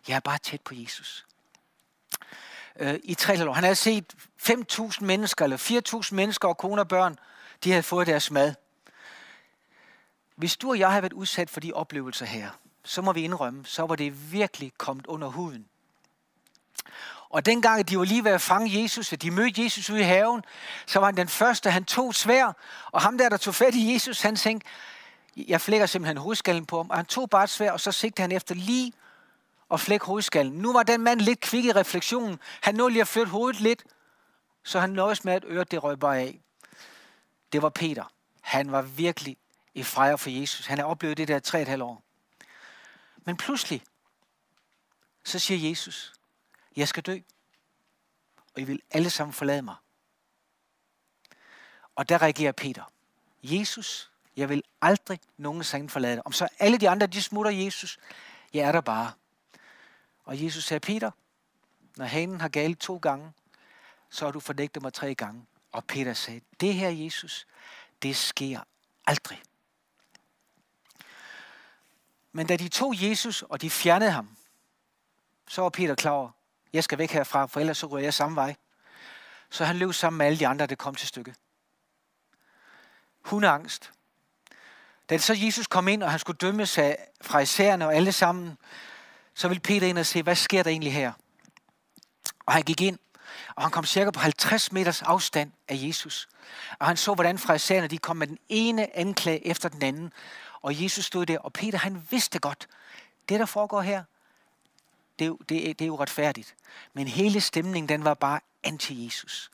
Jeg 0.08 0.16
er 0.16 0.20
bare 0.20 0.38
tæt 0.38 0.62
på 0.62 0.74
Jesus. 0.76 1.26
Øh, 2.80 3.00
I 3.04 3.14
tre 3.14 3.50
år. 3.50 3.54
Han 3.54 3.64
havde 3.64 3.76
set 3.76 4.14
5.000 4.42 5.06
mennesker, 5.06 5.46
eller 5.46 6.02
4.000 6.04 6.16
mennesker 6.16 6.48
og 6.48 6.58
kone 6.58 6.82
og 6.82 6.88
børn, 6.88 7.18
de 7.64 7.72
havde 7.72 7.84
fået 7.84 8.08
deres 8.08 8.32
mad. 8.32 8.54
Hvis 10.36 10.58
du 10.58 10.70
og 10.70 10.80
jeg 10.80 10.92
har 10.92 11.02
været 11.02 11.14
udsat 11.14 11.50
for 11.50 11.60
de 11.60 11.74
oplevelser 11.74 12.26
her, 12.26 12.50
så 12.84 13.02
må 13.02 13.14
vi 13.14 13.22
indrømme, 13.22 13.66
så 13.66 13.86
var 13.86 13.96
det 13.96 14.32
virkelig 14.32 14.74
kommet 14.78 15.08
under 15.08 15.28
huden. 15.28 15.69
Og 17.30 17.46
dengang 17.46 17.90
de 17.90 17.98
var 17.98 18.04
lige 18.04 18.24
ved 18.24 18.32
at 18.32 18.42
fange 18.42 18.82
Jesus, 18.82 19.14
og 19.14 19.22
de 19.22 19.32
mødte 19.32 19.64
Jesus 19.64 19.90
ude 19.90 20.00
i 20.00 20.04
haven, 20.04 20.44
så 20.86 21.00
var 21.00 21.06
han 21.06 21.18
den 21.18 21.28
første, 21.28 21.72
han 21.72 21.86
tog 21.86 22.16
svær, 22.16 22.54
og 22.92 23.02
ham 23.02 23.18
der, 23.18 23.30
der 23.30 23.38
tog 23.38 23.56
fat 23.56 23.76
i 23.76 23.94
Jesus, 23.94 24.22
han 24.22 24.36
tænkte, 24.36 24.68
Jeg 25.38 25.62
flækker 25.62 25.86
simpelthen 25.86 26.18
hovedskallen 26.18 26.66
på 26.66 26.78
ham, 26.78 26.90
og 26.90 26.96
han 26.96 27.06
tog 27.06 27.30
bare 27.30 27.44
et 27.44 27.50
svær, 27.50 27.72
og 27.72 27.80
så 27.80 27.92
sigtede 27.92 28.22
han 28.22 28.32
efter 28.32 28.56
lige 28.56 28.94
at 29.72 29.80
flække 29.80 30.06
hovedskallen. 30.06 30.54
Nu 30.54 30.74
var 30.74 30.84
den 30.84 31.02
mand 31.02 31.22
lidt 31.22 31.40
kvik 31.40 31.66
i 31.66 31.72
refleksionen. 31.72 32.40
Han 32.62 32.76
nåede 32.76 32.92
lige 32.92 33.02
at 33.02 33.08
flytte 33.08 33.32
hovedet 33.32 33.62
lidt, 33.62 33.84
så 34.64 34.80
han 34.80 34.90
nøjes 34.90 35.24
med, 35.24 35.34
at 35.34 35.44
øret 35.48 35.72
det 35.72 35.84
røg 35.84 36.00
bare 36.00 36.20
af. 36.20 36.40
Det 37.54 37.62
var 37.62 37.70
Peter. 37.70 38.04
Han 38.42 38.72
var 38.72 38.82
virkelig 38.82 39.38
i 39.74 39.84
fejre 39.84 40.18
for 40.18 40.30
Jesus. 40.30 40.66
Han 40.66 40.78
har 40.78 40.86
oplevet 40.86 41.18
det 41.18 41.28
der 41.28 41.40
tre 41.40 41.62
et 41.62 41.68
halvt 41.68 41.84
år. 41.84 42.04
Men 43.26 43.38
pludselig, 43.38 43.84
så 45.24 45.40
siger 45.40 45.70
Jesus, 45.70 46.14
jeg 46.80 46.88
skal 46.88 47.04
dø, 47.04 47.20
og 48.56 48.62
I 48.62 48.64
vil 48.64 48.82
alle 48.92 49.10
sammen 49.10 49.34
forlade 49.34 49.62
mig. 49.62 49.76
Og 51.96 52.10
der 52.10 52.22
reagerer 52.22 52.52
Peter. 52.52 52.92
Jesus, 53.44 54.12
jeg 54.36 54.50
vil 54.50 54.64
aldrig 54.82 55.20
nogensinde 55.38 55.90
forlade 55.90 56.16
dig. 56.16 56.26
Om 56.26 56.32
så 56.32 56.48
alle 56.60 56.78
de 56.78 56.90
andre, 56.90 57.08
de 57.08 57.22
smutter 57.22 57.52
Jesus, 57.52 58.00
jeg 58.54 58.68
er 58.68 58.72
der 58.72 58.82
bare. 58.82 59.12
Og 60.24 60.44
Jesus 60.44 60.66
sagde, 60.66 60.80
Peter, 60.80 61.12
når 61.96 62.06
hanen 62.06 62.42
har 62.42 62.50
galt 62.50 62.80
to 62.80 62.98
gange, 62.98 63.34
så 64.10 64.26
har 64.26 64.32
du 64.32 64.40
fornægtet 64.40 64.84
mig 64.84 64.94
tre 64.94 65.16
gange. 65.16 65.46
Og 65.72 65.86
Peter 65.86 66.14
sagde, 66.14 66.42
det 66.60 66.74
her 66.74 66.90
Jesus, 66.90 67.48
det 68.02 68.16
sker 68.16 68.62
aldrig. 69.06 69.42
Men 72.32 72.48
da 72.48 72.58
de 72.58 72.70
tog 72.70 73.02
Jesus, 73.02 73.42
og 73.42 73.62
de 73.62 73.70
fjernede 73.70 74.12
ham, 74.12 74.38
så 75.48 75.62
var 75.62 75.70
Peter 75.70 75.96
klar 75.96 76.12
over, 76.12 76.32
jeg 76.74 76.84
skal 76.84 76.98
væk 76.98 77.12
herfra, 77.12 77.46
for 77.46 77.60
ellers 77.60 77.78
så 77.78 77.88
går 77.88 77.98
jeg 77.98 78.14
samme 78.14 78.36
vej. 78.36 78.56
Så 79.50 79.66
han 79.66 79.76
løb 79.76 79.94
sammen 79.94 80.18
med 80.18 80.26
alle 80.26 80.40
de 80.40 80.48
andre, 80.48 80.66
det 80.66 80.78
kom 80.78 80.96
til 80.96 81.08
stykke. 81.08 81.36
Hundeangst. 83.22 83.92
Da 85.10 85.18
så 85.18 85.34
Jesus 85.38 85.68
kom 85.68 85.88
ind, 85.88 86.04
og 86.04 86.12
han 86.12 86.20
skulle 86.20 86.38
dømmes 86.38 86.78
af 86.78 87.10
fra 87.22 87.40
isærne 87.40 87.86
og 87.86 87.96
alle 87.96 88.12
sammen, 88.12 88.58
så 89.34 89.48
ville 89.48 89.62
Peter 89.62 89.88
ind 89.88 89.98
og 89.98 90.06
se, 90.06 90.24
hvad 90.24 90.36
sker 90.36 90.64
der 90.64 90.70
egentlig 90.70 90.94
her? 90.94 91.12
Og 92.46 92.54
han 92.54 92.64
gik 92.64 92.82
ind, 92.82 93.00
og 93.56 93.64
han 93.64 93.72
kom 93.72 93.86
cirka 93.86 94.12
på 94.12 94.20
50 94.20 94.72
meters 94.72 95.02
afstand 95.02 95.52
af 95.68 95.76
Jesus. 95.78 96.30
Og 96.80 96.88
han 96.88 96.98
så, 96.98 97.14
hvordan 97.14 97.36
isærne, 97.56 97.88
de 97.88 97.98
kom 97.98 98.18
med 98.18 98.28
den 98.28 98.38
ene 98.50 98.98
anklage 98.98 99.48
efter 99.48 99.70
den 99.70 99.84
anden. 99.84 100.14
Og 100.62 100.84
Jesus 100.84 101.06
stod 101.06 101.26
der, 101.26 101.40
og 101.40 101.54
Peter 101.54 101.78
han 101.78 102.08
vidste 102.10 102.40
godt, 102.40 102.68
det 103.30 103.40
der 103.40 103.46
foregår 103.46 103.82
her, 103.82 104.04
det 105.20 105.28
er, 105.28 105.34
det, 105.50 105.80
det 105.80 105.82
er 105.82 105.88
jo 105.88 106.00
retfærdigt. 106.00 106.56
Men 106.94 107.08
hele 107.08 107.42
stemningen, 107.42 107.90
den 107.90 108.04
var 108.04 108.14
bare 108.14 108.40
anti-Jesus. 108.64 109.52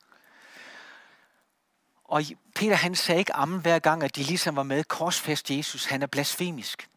Og 2.03 2.21
Peter 2.55 2.75
han 2.75 2.95
sagde 2.95 3.19
ikke 3.19 3.33
ammen 3.33 3.61
hver 3.61 3.79
gang, 3.79 4.03
at 4.03 4.15
de 4.15 4.23
ligesom 4.23 4.55
var 4.55 4.63
med 4.63 4.83
korsfest 4.83 5.51
Jesus. 5.51 5.85
Han 5.85 6.01
er 6.01 6.07
blasfemisk. 6.07 6.89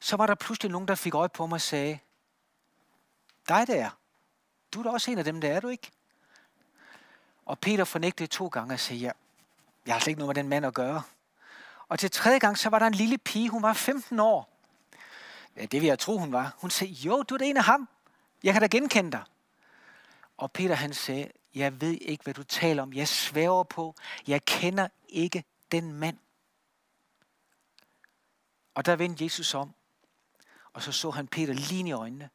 Så 0.00 0.16
var 0.16 0.26
der 0.26 0.34
pludselig 0.34 0.72
nogen, 0.72 0.88
der 0.88 0.94
fik 0.94 1.14
øje 1.14 1.28
på 1.28 1.46
mig 1.46 1.54
og 1.54 1.60
sagde, 1.60 1.98
dig 3.48 3.66
der, 3.66 3.90
du 4.74 4.78
er 4.78 4.82
da 4.82 4.90
også 4.90 5.10
en 5.10 5.18
af 5.18 5.24
dem, 5.24 5.40
der 5.40 5.52
er 5.52 5.60
du 5.60 5.68
ikke? 5.68 5.90
Og 7.46 7.58
Peter 7.58 7.84
fornægtede 7.84 8.26
to 8.26 8.46
gange 8.46 8.74
og 8.74 8.80
sagde, 8.80 9.00
ja, 9.00 9.10
jeg 9.86 9.94
har 9.94 10.00
slet 10.00 10.08
ikke 10.10 10.18
noget 10.18 10.36
med 10.36 10.42
den 10.42 10.48
mand 10.48 10.66
at 10.66 10.74
gøre. 10.74 11.02
Og 11.88 11.98
til 11.98 12.10
tredje 12.10 12.38
gang, 12.38 12.58
så 12.58 12.68
var 12.68 12.78
der 12.78 12.86
en 12.86 12.94
lille 12.94 13.18
pige, 13.18 13.48
hun 13.48 13.62
var 13.62 13.72
15 13.72 14.20
år. 14.20 14.55
Ja, 15.56 15.64
det 15.64 15.80
vil 15.80 15.86
jeg 15.86 15.98
tro, 15.98 16.18
hun 16.18 16.32
var. 16.32 16.56
Hun 16.58 16.70
sagde, 16.70 16.92
jo, 16.92 17.22
du 17.22 17.34
er 17.34 17.38
det 17.38 17.50
en 17.50 17.56
af 17.56 17.64
ham. 17.64 17.88
Jeg 18.42 18.52
kan 18.52 18.62
da 18.62 18.66
genkende 18.66 19.12
dig. 19.12 19.24
Og 20.36 20.52
Peter 20.52 20.74
han 20.74 20.94
sagde, 20.94 21.30
jeg 21.54 21.80
ved 21.80 21.92
ikke, 22.00 22.24
hvad 22.24 22.34
du 22.34 22.42
taler 22.42 22.82
om. 22.82 22.92
Jeg 22.92 23.08
svæver 23.08 23.64
på, 23.64 23.94
jeg 24.26 24.44
kender 24.44 24.88
ikke 25.08 25.44
den 25.72 25.92
mand. 25.92 26.18
Og 28.74 28.86
der 28.86 28.96
vendte 28.96 29.24
Jesus 29.24 29.54
om, 29.54 29.74
og 30.72 30.82
så 30.82 30.92
så 30.92 31.10
han 31.10 31.26
Peter 31.26 31.54
lige 31.54 31.88
i 31.88 31.92
øjnene. 31.92 32.30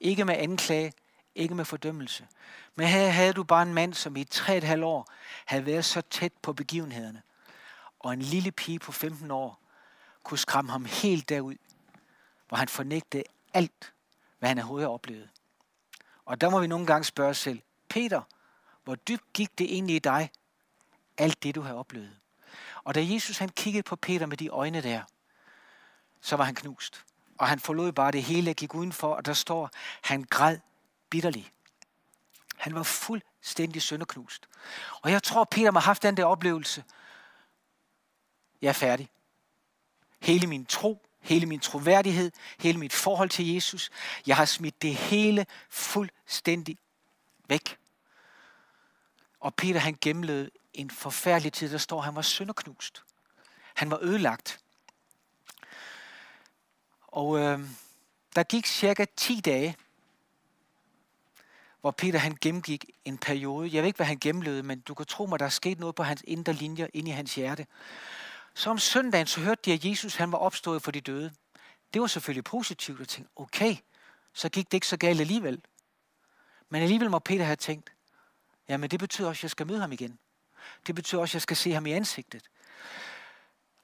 Ikke 0.00 0.24
med 0.24 0.34
anklage, 0.38 0.92
ikke 1.34 1.54
med 1.54 1.64
fordømmelse. 1.64 2.26
Men 2.74 2.86
her 2.86 3.08
havde 3.08 3.32
du 3.32 3.44
bare 3.44 3.62
en 3.62 3.74
mand, 3.74 3.94
som 3.94 4.16
i 4.16 4.24
tre 4.24 4.56
et 4.56 4.64
halvt 4.64 4.84
år 4.84 5.12
havde 5.44 5.66
været 5.66 5.84
så 5.84 6.00
tæt 6.00 6.32
på 6.42 6.52
begivenhederne. 6.52 7.22
Og 7.98 8.12
en 8.12 8.22
lille 8.22 8.52
pige 8.52 8.78
på 8.78 8.92
15 8.92 9.30
år 9.30 9.60
kunne 10.22 10.38
skræmme 10.38 10.70
ham 10.70 10.84
helt 10.84 11.28
derud, 11.28 11.56
hvor 12.52 12.56
han 12.56 12.68
fornægtede 12.68 13.24
alt, 13.54 13.92
hvad 14.38 14.48
han 14.48 14.58
overhovedet 14.58 14.88
har 14.88 14.94
oplevet. 14.94 15.28
Og 16.24 16.40
der 16.40 16.50
må 16.50 16.60
vi 16.60 16.66
nogle 16.66 16.86
gange 16.86 17.04
spørge 17.04 17.30
os 17.30 17.38
selv, 17.38 17.62
Peter, 17.88 18.22
hvor 18.84 18.94
dybt 18.94 19.32
gik 19.32 19.58
det 19.58 19.74
egentlig 19.74 19.96
i 19.96 19.98
dig, 19.98 20.30
alt 21.18 21.42
det 21.42 21.54
du 21.54 21.60
har 21.60 21.74
oplevet? 21.74 22.16
Og 22.84 22.94
da 22.94 23.04
Jesus 23.04 23.38
han 23.38 23.48
kiggede 23.48 23.82
på 23.82 23.96
Peter 23.96 24.26
med 24.26 24.36
de 24.36 24.48
øjne 24.48 24.82
der, 24.82 25.02
så 26.20 26.36
var 26.36 26.44
han 26.44 26.54
knust. 26.54 27.04
Og 27.38 27.48
han 27.48 27.60
forlod 27.60 27.92
bare 27.92 28.12
det 28.12 28.22
hele, 28.22 28.54
gik 28.54 28.74
udenfor, 28.74 29.14
og 29.14 29.26
der 29.26 29.32
står, 29.32 29.70
han 30.02 30.22
græd 30.22 30.58
bitterligt. 31.10 31.52
Han 32.56 32.74
var 32.74 32.82
fuldstændig 32.82 33.82
sønderknust. 33.82 34.48
Og 35.02 35.10
jeg 35.10 35.22
tror, 35.22 35.44
Peter 35.44 35.70
må 35.70 35.78
have 35.80 35.84
haft 35.84 36.02
den 36.02 36.16
der 36.16 36.24
oplevelse. 36.24 36.84
Jeg 38.62 38.68
er 38.68 38.72
færdig. 38.72 39.08
Hele 40.20 40.46
min 40.46 40.66
tro, 40.66 41.06
hele 41.22 41.46
min 41.46 41.60
troværdighed, 41.60 42.30
hele 42.58 42.78
mit 42.78 42.92
forhold 42.92 43.30
til 43.30 43.54
Jesus. 43.54 43.90
Jeg 44.26 44.36
har 44.36 44.44
smidt 44.44 44.82
det 44.82 44.94
hele 44.94 45.46
fuldstændig 45.70 46.78
væk. 47.48 47.76
Og 49.40 49.54
Peter 49.54 49.80
han 49.80 49.98
gennemlevede 50.00 50.50
en 50.74 50.90
forfærdelig 50.90 51.52
tid, 51.52 51.72
der 51.72 51.78
står, 51.78 52.00
han 52.00 52.14
var 52.14 52.22
sønderknust. 52.22 53.02
Han 53.74 53.90
var 53.90 53.98
ødelagt. 54.02 54.60
Og 57.06 57.38
øh, 57.38 57.60
der 58.36 58.42
gik 58.42 58.66
cirka 58.66 59.04
10 59.16 59.40
dage, 59.40 59.76
hvor 61.80 61.90
Peter 61.90 62.18
han 62.18 62.36
gennemgik 62.40 62.84
en 63.04 63.18
periode. 63.18 63.70
Jeg 63.72 63.82
ved 63.82 63.86
ikke, 63.86 63.96
hvad 63.96 64.06
han 64.06 64.18
gennemlevede, 64.18 64.62
men 64.62 64.80
du 64.80 64.94
kan 64.94 65.06
tro 65.06 65.26
mig, 65.26 65.38
der 65.38 65.44
er 65.44 65.50
sket 65.50 65.80
noget 65.80 65.94
på 65.94 66.02
hans 66.02 66.24
indre 66.26 66.52
linjer 66.52 66.86
inde 66.92 67.10
i 67.10 67.12
hans 67.12 67.34
hjerte. 67.34 67.66
Så 68.54 68.70
om 68.70 68.78
søndagen, 68.78 69.26
så 69.26 69.40
hørte 69.40 69.62
de, 69.64 69.72
at 69.72 69.84
Jesus 69.84 70.16
han 70.16 70.32
var 70.32 70.38
opstået 70.38 70.82
for 70.82 70.90
de 70.90 71.00
døde. 71.00 71.32
Det 71.94 72.00
var 72.00 72.06
selvfølgelig 72.06 72.44
positivt 72.44 73.00
at 73.00 73.08
tænke, 73.08 73.30
okay, 73.36 73.76
så 74.32 74.48
gik 74.48 74.66
det 74.66 74.74
ikke 74.74 74.86
så 74.86 74.96
galt 74.96 75.20
alligevel. 75.20 75.62
Men 76.68 76.82
alligevel 76.82 77.10
må 77.10 77.18
Peter 77.18 77.44
have 77.44 77.56
tænkt, 77.56 77.92
jamen 78.68 78.90
det 78.90 78.98
betyder 78.98 79.28
også, 79.28 79.40
at 79.40 79.42
jeg 79.42 79.50
skal 79.50 79.66
møde 79.66 79.80
ham 79.80 79.92
igen. 79.92 80.18
Det 80.86 80.94
betyder 80.94 81.20
også, 81.20 81.30
at 81.30 81.34
jeg 81.34 81.42
skal 81.42 81.56
se 81.56 81.72
ham 81.72 81.86
i 81.86 81.92
ansigtet. 81.92 82.42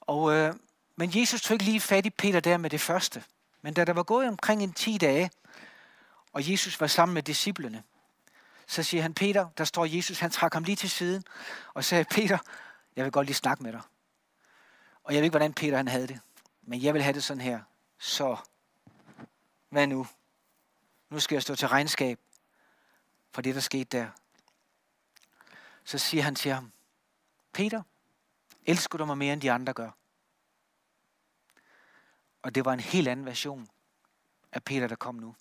Og, 0.01 0.33
øh, 0.33 0.55
men 0.95 1.11
Jesus 1.19 1.41
tog 1.41 1.55
ikke 1.55 1.65
lige 1.65 1.81
fat 1.81 2.05
i 2.05 2.09
Peter 2.09 2.39
der 2.39 2.57
med 2.57 2.69
det 2.69 2.81
første. 2.81 3.23
Men 3.61 3.73
da 3.73 3.85
der 3.85 3.93
var 3.93 4.03
gået 4.03 4.27
omkring 4.27 4.63
en 4.63 4.73
10 4.73 4.97
dage, 4.97 5.31
og 6.33 6.51
Jesus 6.51 6.81
var 6.81 6.87
sammen 6.87 7.13
med 7.13 7.23
disciplene, 7.23 7.83
så 8.67 8.83
siger 8.83 9.01
han, 9.01 9.13
Peter, 9.13 9.49
der 9.57 9.63
står 9.63 9.85
Jesus, 9.85 10.19
han 10.19 10.31
trak 10.31 10.53
ham 10.53 10.63
lige 10.63 10.75
til 10.75 10.89
siden, 10.89 11.23
og 11.73 11.83
sagde, 11.83 12.05
Peter, 12.11 12.37
jeg 12.95 13.03
vil 13.03 13.11
godt 13.11 13.27
lige 13.27 13.35
snakke 13.35 13.63
med 13.63 13.71
dig. 13.71 13.81
Og 15.09 15.15
jeg 15.15 15.21
ved 15.21 15.25
ikke, 15.25 15.37
hvordan 15.37 15.53
Peter 15.53 15.77
han 15.77 15.87
havde 15.87 16.07
det. 16.07 16.19
Men 16.61 16.83
jeg 16.83 16.93
vil 16.93 17.01
have 17.01 17.13
det 17.13 17.23
sådan 17.23 17.41
her. 17.41 17.61
Så, 17.97 18.37
hvad 19.69 19.87
nu? 19.87 20.07
Nu 21.09 21.19
skal 21.19 21.35
jeg 21.35 21.41
stå 21.41 21.55
til 21.55 21.67
regnskab 21.67 22.19
for 23.31 23.41
det, 23.41 23.55
der 23.55 23.61
skete 23.61 23.97
der. 23.97 24.07
Så 25.83 25.97
siger 25.97 26.23
han 26.23 26.35
til 26.35 26.51
ham, 26.51 26.71
Peter, 27.53 27.83
elsker 28.65 28.97
du 28.97 29.05
mig 29.05 29.17
mere, 29.17 29.33
end 29.33 29.41
de 29.41 29.51
andre 29.51 29.73
gør? 29.73 29.91
Og 32.41 32.55
det 32.55 32.65
var 32.65 32.73
en 32.73 32.79
helt 32.79 33.07
anden 33.07 33.25
version 33.25 33.69
af 34.51 34.63
Peter, 34.63 34.87
der 34.87 34.95
kom 34.95 35.15
nu. 35.15 35.35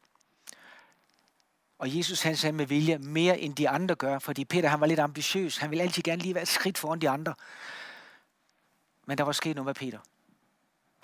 Og 1.79 1.97
Jesus 1.97 2.23
han 2.23 2.37
sagde 2.37 2.53
med 2.53 2.67
vilje 2.67 2.99
mere 2.99 3.39
end 3.39 3.57
de 3.57 3.69
andre 3.69 3.95
gør, 3.95 4.19
fordi 4.19 4.45
Peter 4.45 4.69
han 4.69 4.81
var 4.81 4.87
lidt 4.87 5.01
ambitiøs. 5.01 5.57
Han 5.57 5.71
ville 5.71 5.83
altid 5.83 6.03
gerne 6.03 6.23
lige 6.23 6.35
være 6.35 6.43
et 6.43 6.49
skridt 6.49 6.79
foran 6.79 7.01
de 7.01 7.09
andre. 7.09 7.35
Men 9.09 9.19
der 9.19 9.25
var 9.25 9.33
sket 9.33 9.57
noget 9.57 9.67
med 9.67 9.75
Peter. 9.75 10.01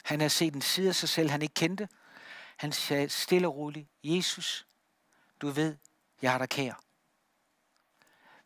Han 0.02 0.20
havde 0.20 0.30
set 0.30 0.54
en 0.54 0.62
side 0.62 0.88
af 0.88 0.94
sig 0.94 1.08
selv, 1.08 1.30
han 1.30 1.42
ikke 1.42 1.54
kendte. 1.54 1.88
Han 2.56 2.73
sagde 2.73 3.08
stille 3.08 3.49
og 3.49 3.56
roligt, 3.56 3.88
Jesus, 4.02 4.66
du 5.40 5.50
ved, 5.50 5.76
jeg 6.23 6.30
har 6.30 6.38
dig 6.38 6.49
kær. 6.49 6.75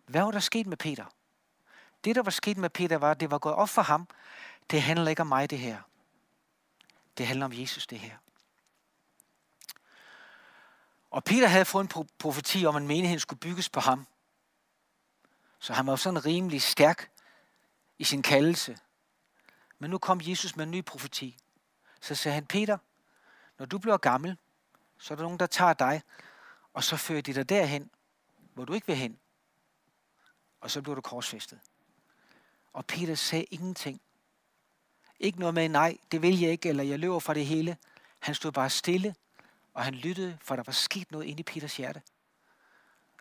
Hvad 0.07 0.23
var 0.23 0.31
der 0.31 0.41
sket 0.41 0.67
med 0.67 0.77
Peter? 0.77 1.05
Det, 2.05 2.17
der 2.17 2.23
var 2.23 2.31
sket 2.31 2.57
med 2.57 2.71
Peter, 2.71 2.97
var, 2.97 3.11
at 3.11 3.21
det 3.21 3.31
var 3.31 3.39
gået 3.39 3.55
op 3.55 3.69
for 3.69 3.83
ham. 3.83 4.09
Det 4.71 4.83
handler 4.83 5.11
ikke 5.11 5.23
om 5.23 5.27
mig, 5.27 5.51
det 5.51 5.59
her. 5.59 5.83
Det 7.19 7.27
handler 7.27 7.47
om 7.47 7.53
Jesus, 7.53 7.87
det 7.87 7.99
her. 7.99 8.17
Og 11.11 11.25
Peter 11.25 11.49
havde 11.49 11.65
fået 11.65 11.95
en 11.97 12.09
profeti 12.19 12.67
om, 12.67 12.77
at 12.77 12.83
menigheden 12.83 13.21
skulle 13.21 13.41
bygges 13.41 13.69
på 13.69 13.81
ham. 13.81 14.07
Så 15.59 15.73
han 15.73 15.87
var 15.87 15.97
sådan 15.97 16.27
rimelig 16.27 16.63
stærk 16.63 17.11
i 17.99 18.05
sin 18.05 18.23
kaldelse. 18.23 18.79
Men 19.79 19.91
nu 19.91 19.99
kom 19.99 20.21
Jesus 20.23 20.57
med 20.57 20.65
en 20.65 20.71
ny 20.71 20.85
profeti. 20.85 21.39
Så 22.01 22.15
sagde 22.15 22.35
han, 22.35 22.47
Peter, 22.47 22.79
når 23.59 23.67
du 23.67 23.79
bliver 23.79 23.97
gammel, 23.97 24.37
så 24.99 25.15
er 25.15 25.17
der 25.17 25.23
nogen, 25.23 25.39
der 25.39 25.47
tager 25.47 25.73
dig, 25.73 26.03
og 26.73 26.85
så 26.85 26.97
fører 26.97 27.21
de 27.21 27.35
dig 27.35 27.49
derhen, 27.49 27.91
hvor 28.55 28.65
du 28.65 28.73
ikke 28.73 28.87
vil 28.87 28.97
hen. 28.97 29.19
Og 30.61 30.71
så 30.71 30.83
bliver 30.83 30.95
du 30.95 31.01
korsfæstet. 31.01 31.61
Og 32.73 32.87
Peter 32.87 33.15
sagde 33.15 33.45
ingenting. 33.45 34.01
Ikke 35.21 35.39
noget 35.39 35.55
med, 35.55 35.69
nej, 35.69 35.97
det 36.13 36.23
vil 36.23 36.41
jeg 36.41 36.51
ikke, 36.51 36.69
eller 36.69 36.85
jeg 36.85 36.99
løber 36.99 37.19
fra 37.19 37.35
det 37.35 37.47
hele. 37.47 37.77
Han 38.19 38.35
stod 38.35 38.53
bare 38.53 38.71
stille, 38.71 39.15
og 39.75 39.85
han 39.85 39.95
lyttede, 39.95 40.39
for 40.41 40.57
der 40.57 40.63
var 40.63 40.73
sket 40.73 41.11
noget 41.11 41.25
inde 41.25 41.41
i 41.41 41.43
Peters 41.43 41.77
hjerte. 41.77 42.03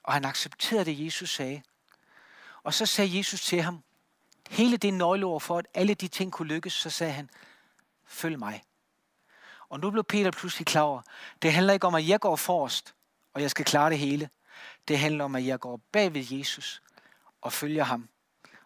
Og 0.04 0.14
han 0.14 0.26
accepterede 0.26 0.86
det, 0.86 1.06
Jesus 1.06 1.30
sagde. 1.30 1.62
Og 2.64 2.74
så 2.74 2.86
sagde 2.86 3.18
Jesus 3.18 3.42
til 3.42 3.62
ham, 3.62 3.84
hele 4.50 4.78
det 4.78 4.94
nøgleord 4.94 5.42
for, 5.42 5.58
at 5.58 5.68
alle 5.74 5.94
de 5.94 6.08
ting 6.08 6.32
kunne 6.32 6.48
lykkes, 6.48 6.74
så 6.74 6.90
sagde 6.90 7.14
han, 7.14 7.30
følg 8.06 8.40
mig. 8.40 8.64
Og 9.70 9.80
nu 9.80 9.92
blev 9.92 10.04
Peter 10.04 10.32
pludselig 10.32 10.66
klar 10.66 10.82
over, 10.82 11.02
det 11.42 11.54
handler 11.54 11.74
ikke 11.74 11.88
om, 11.88 11.96
at 11.96 12.08
jeg 12.08 12.20
går 12.20 12.36
forrest, 12.36 12.96
og 13.34 13.42
jeg 13.42 13.52
skal 13.52 13.66
klare 13.66 13.90
det 13.90 14.00
hele. 14.00 14.30
Det 14.88 15.00
handler 15.00 15.24
om, 15.26 15.36
at 15.36 15.46
jeg 15.46 15.60
går 15.60 15.82
bag 15.92 16.14
ved 16.14 16.26
Jesus 16.32 16.82
og 17.42 17.54
følger 17.54 17.84
ham. 17.84 18.10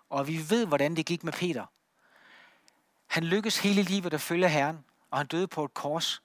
Og 0.10 0.28
vi 0.28 0.50
ved, 0.50 0.66
hvordan 0.66 0.96
det 0.96 1.06
gik 1.06 1.24
med 1.24 1.34
Peter. 1.34 1.66
Han 3.08 3.24
lykkedes 3.24 3.58
hele 3.58 3.82
livet 3.82 4.14
at 4.14 4.22
følge 4.22 4.50
Herren, 4.50 4.86
og 5.12 5.18
han 5.18 5.28
døde 5.28 5.48
på 5.48 5.66
et 5.66 5.74
kors. 5.74 6.22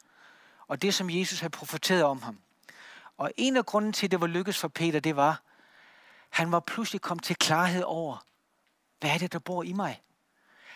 Og 0.66 0.82
det, 0.82 0.94
som 0.94 1.10
Jesus 1.10 1.40
havde 1.40 1.50
profeteret 1.50 2.04
om 2.04 2.22
ham. 2.22 2.38
Og 3.16 3.32
en 3.36 3.56
af 3.56 3.66
grunden 3.66 3.92
til, 3.92 4.06
at 4.06 4.10
det 4.10 4.20
var 4.20 4.26
lykkedes 4.26 4.58
for 4.58 4.68
Peter, 4.68 5.00
det 5.00 5.16
var, 5.16 5.42
han 6.30 6.52
var 6.52 6.60
pludselig 6.60 7.00
kommet 7.00 7.24
til 7.24 7.36
klarhed 7.36 7.82
over, 7.82 8.26
hvad 9.06 9.14
er 9.14 9.18
det, 9.18 9.32
der 9.32 9.38
bor 9.38 9.62
i 9.62 9.72
mig? 9.72 10.02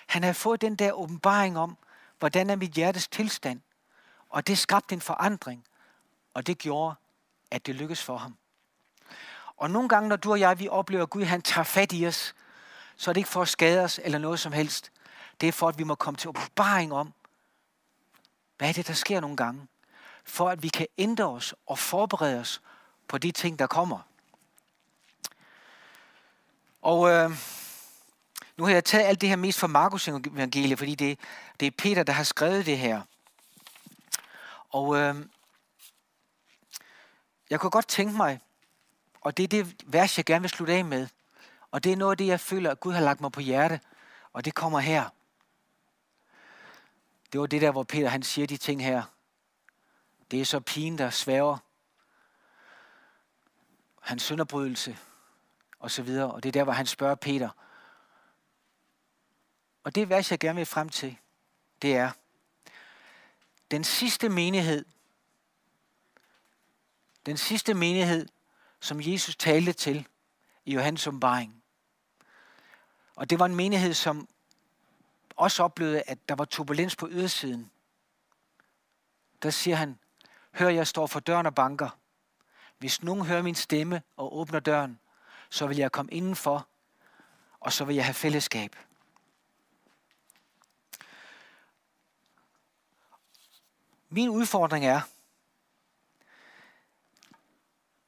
Han 0.06 0.22
havde 0.22 0.34
fået 0.34 0.60
den 0.60 0.76
der 0.76 0.92
åbenbaring 0.92 1.58
om, 1.58 1.76
hvordan 2.18 2.50
er 2.50 2.56
mit 2.56 2.72
hjertes 2.72 3.08
tilstand. 3.08 3.60
Og 4.28 4.46
det 4.46 4.58
skabte 4.58 4.92
en 4.92 5.00
forandring, 5.00 5.64
og 6.34 6.46
det 6.46 6.58
gjorde, 6.58 6.94
at 7.50 7.66
det 7.66 7.74
lykkedes 7.74 8.02
for 8.02 8.16
ham. 8.16 8.36
Og 9.56 9.70
nogle 9.70 9.88
gange, 9.88 10.08
når 10.08 10.16
du 10.16 10.30
og 10.30 10.40
jeg, 10.40 10.58
vi 10.58 10.68
oplever, 10.68 11.02
at 11.02 11.10
Gud 11.10 11.24
han 11.24 11.42
tager 11.42 11.64
fat 11.64 11.92
i 11.92 12.06
os, 12.06 12.34
så 12.96 13.10
er 13.10 13.12
det 13.12 13.20
ikke 13.20 13.30
for 13.30 13.42
at 13.42 13.48
skade 13.48 13.84
os 13.84 14.00
eller 14.02 14.18
noget 14.18 14.40
som 14.40 14.52
helst. 14.52 14.92
Det 15.40 15.48
er 15.48 15.52
for, 15.52 15.68
at 15.68 15.78
vi 15.78 15.84
må 15.84 15.94
komme 15.94 16.18
til 16.18 16.28
åbenbaring 16.28 16.92
om, 16.92 17.12
hvad 18.58 18.68
er 18.68 18.72
det, 18.72 18.86
der 18.86 18.94
sker 18.94 19.20
nogle 19.20 19.36
gange? 19.36 19.68
For 20.24 20.48
at 20.48 20.62
vi 20.62 20.68
kan 20.68 20.86
ændre 20.98 21.24
os 21.24 21.54
og 21.66 21.78
forberede 21.78 22.40
os 22.40 22.62
på 23.08 23.18
de 23.18 23.30
ting, 23.30 23.58
der 23.58 23.66
kommer. 23.66 23.98
Og 26.82 27.10
øh, 27.10 27.30
nu 28.60 28.66
har 28.66 28.72
jeg 28.72 28.84
taget 28.84 29.06
alt 29.06 29.20
det 29.20 29.28
her 29.28 29.36
mest 29.36 29.58
fra 29.58 29.66
Markus 29.66 30.08
evangeliet, 30.08 30.78
fordi 30.78 30.94
det, 30.94 31.18
det 31.60 31.66
er 31.66 31.70
Peter, 31.78 32.02
der 32.02 32.12
har 32.12 32.24
skrevet 32.24 32.66
det 32.66 32.78
her. 32.78 33.02
Og 34.70 34.96
øh, 34.96 35.16
jeg 37.50 37.60
kunne 37.60 37.70
godt 37.70 37.88
tænke 37.88 38.16
mig, 38.16 38.40
og 39.20 39.36
det 39.36 39.42
er 39.42 39.48
det 39.48 39.76
vers, 39.86 40.18
jeg 40.18 40.24
gerne 40.24 40.40
vil 40.40 40.50
slutte 40.50 40.72
af 40.72 40.84
med, 40.84 41.08
og 41.70 41.84
det 41.84 41.92
er 41.92 41.96
noget 41.96 42.10
af 42.10 42.16
det, 42.16 42.26
jeg 42.26 42.40
føler, 42.40 42.70
at 42.70 42.80
Gud 42.80 42.92
har 42.92 43.00
lagt 43.00 43.20
mig 43.20 43.32
på 43.32 43.40
hjerte, 43.40 43.80
og 44.32 44.44
det 44.44 44.54
kommer 44.54 44.80
her. 44.80 45.08
Det 47.32 47.40
var 47.40 47.46
det 47.46 47.60
der, 47.60 47.70
hvor 47.70 47.82
Peter 47.82 48.08
han 48.08 48.22
siger 48.22 48.46
de 48.46 48.56
ting 48.56 48.84
her. 48.84 49.02
Det 50.30 50.40
er 50.40 50.44
så 50.44 50.60
pigen, 50.60 50.98
der 50.98 51.10
svæver. 51.10 51.58
Hans 54.00 54.22
synderbrydelse, 54.22 54.98
og 55.78 55.90
så 55.90 56.02
videre. 56.02 56.30
Og 56.30 56.42
det 56.42 56.48
er 56.48 56.52
der, 56.52 56.64
hvor 56.64 56.72
han 56.72 56.86
spørger 56.86 57.14
Peter. 57.14 57.48
Og 59.90 59.94
det 59.94 60.08
vers, 60.08 60.30
jeg 60.30 60.38
gerne 60.38 60.56
vil 60.56 60.66
frem 60.66 60.88
til, 60.88 61.16
det 61.82 61.96
er, 61.96 62.10
den 63.70 63.84
sidste 63.84 64.28
menighed, 64.28 64.84
den 67.26 67.36
sidste 67.36 67.74
menighed, 67.74 68.28
som 68.80 69.00
Jesus 69.00 69.36
talte 69.36 69.72
til 69.72 70.06
i 70.64 70.74
Johannes 70.74 71.06
åbenbaring. 71.06 71.62
Og 73.16 73.30
det 73.30 73.38
var 73.38 73.46
en 73.46 73.54
menighed, 73.54 73.94
som 73.94 74.28
også 75.36 75.62
oplevede, 75.62 76.02
at 76.06 76.28
der 76.28 76.34
var 76.34 76.44
turbulens 76.44 76.96
på 76.96 77.08
ydersiden. 77.10 77.70
Der 79.42 79.50
siger 79.50 79.76
han, 79.76 79.98
hør, 80.52 80.68
jeg 80.68 80.86
står 80.86 81.06
for 81.06 81.20
døren 81.20 81.46
og 81.46 81.54
banker. 81.54 81.98
Hvis 82.78 83.02
nogen 83.02 83.26
hører 83.26 83.42
min 83.42 83.54
stemme 83.54 84.02
og 84.16 84.36
åbner 84.36 84.60
døren, 84.60 85.00
så 85.48 85.66
vil 85.66 85.76
jeg 85.76 85.92
komme 85.92 86.12
indenfor, 86.12 86.68
og 87.60 87.72
så 87.72 87.84
vil 87.84 87.96
jeg 87.96 88.04
have 88.04 88.14
fællesskab. 88.14 88.76
Min 94.12 94.28
udfordring 94.28 94.86
er, 94.86 95.00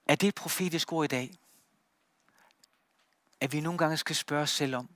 at 0.07 0.21
det 0.21 0.27
er 0.27 0.29
et 0.29 0.35
profetisk 0.35 0.93
ord 0.93 1.05
i 1.05 1.09
dag, 1.09 1.35
at 3.41 3.53
vi 3.53 3.61
nogle 3.61 3.79
gange 3.79 3.97
skal 3.97 4.17
spørge 4.17 4.43
os 4.43 4.51
selv 4.51 4.75
om, 4.75 4.88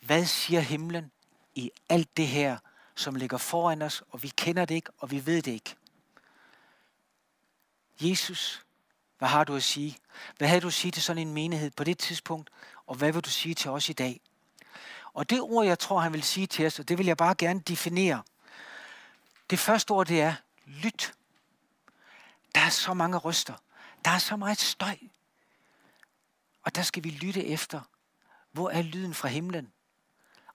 hvad 0.00 0.26
siger 0.26 0.60
himlen 0.60 1.10
i 1.54 1.70
alt 1.88 2.16
det 2.16 2.26
her, 2.26 2.58
som 2.94 3.14
ligger 3.14 3.38
foran 3.38 3.82
os, 3.82 4.02
og 4.10 4.22
vi 4.22 4.28
kender 4.28 4.64
det 4.64 4.74
ikke, 4.74 4.90
og 4.98 5.10
vi 5.10 5.26
ved 5.26 5.42
det 5.42 5.52
ikke. 5.52 5.76
Jesus, 8.00 8.66
hvad 9.18 9.28
har 9.28 9.44
du 9.44 9.54
at 9.54 9.62
sige? 9.62 9.98
Hvad 10.38 10.48
havde 10.48 10.60
du 10.60 10.66
at 10.66 10.74
sige 10.74 10.90
til 10.92 11.02
sådan 11.02 11.28
en 11.28 11.34
menighed 11.34 11.70
på 11.70 11.84
det 11.84 11.98
tidspunkt, 11.98 12.50
og 12.86 12.94
hvad 12.94 13.12
vil 13.12 13.22
du 13.22 13.30
sige 13.30 13.54
til 13.54 13.70
os 13.70 13.88
i 13.88 13.92
dag? 13.92 14.20
Og 15.12 15.30
det 15.30 15.40
ord, 15.40 15.66
jeg 15.66 15.78
tror, 15.78 16.00
han 16.00 16.12
vil 16.12 16.22
sige 16.22 16.46
til 16.46 16.66
os, 16.66 16.78
og 16.78 16.88
det 16.88 16.98
vil 16.98 17.06
jeg 17.06 17.16
bare 17.16 17.34
gerne 17.34 17.60
definere. 17.60 18.22
Det 19.50 19.58
første 19.58 19.90
ord, 19.90 20.06
det 20.06 20.20
er 20.20 20.34
lyt. 20.64 21.14
Der 22.54 22.60
er 22.60 22.68
så 22.68 22.94
mange 22.94 23.18
ryster. 23.18 23.54
Der 24.04 24.10
er 24.10 24.18
så 24.18 24.36
meget 24.36 24.58
støj. 24.58 24.96
Og 26.62 26.74
der 26.74 26.82
skal 26.82 27.04
vi 27.04 27.10
lytte 27.10 27.46
efter. 27.46 27.80
Hvor 28.52 28.70
er 28.70 28.82
lyden 28.82 29.14
fra 29.14 29.28
himlen? 29.28 29.72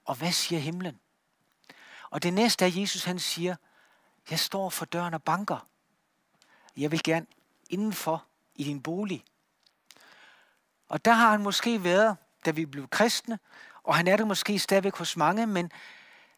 Og 0.04 0.14
hvad 0.14 0.32
siger 0.32 0.60
himlen? 0.60 1.00
Og 2.10 2.22
det 2.22 2.32
næste 2.32 2.64
er, 2.64 2.80
Jesus 2.80 3.04
han 3.04 3.18
siger, 3.18 3.56
jeg 4.30 4.38
står 4.38 4.70
for 4.70 4.84
døren 4.84 5.14
og 5.14 5.22
banker. 5.22 5.66
Jeg 6.76 6.90
vil 6.90 7.02
gerne 7.02 7.26
indenfor 7.70 8.26
i 8.54 8.64
din 8.64 8.82
bolig. 8.82 9.24
Og 10.88 11.04
der 11.04 11.12
har 11.12 11.30
han 11.30 11.42
måske 11.42 11.84
været, 11.84 12.16
da 12.44 12.50
vi 12.50 12.66
blev 12.66 12.88
kristne, 12.88 13.38
og 13.82 13.96
han 13.96 14.08
er 14.08 14.16
det 14.16 14.26
måske 14.26 14.58
stadigvæk 14.58 14.96
hos 14.96 15.16
mange, 15.16 15.46
men 15.46 15.72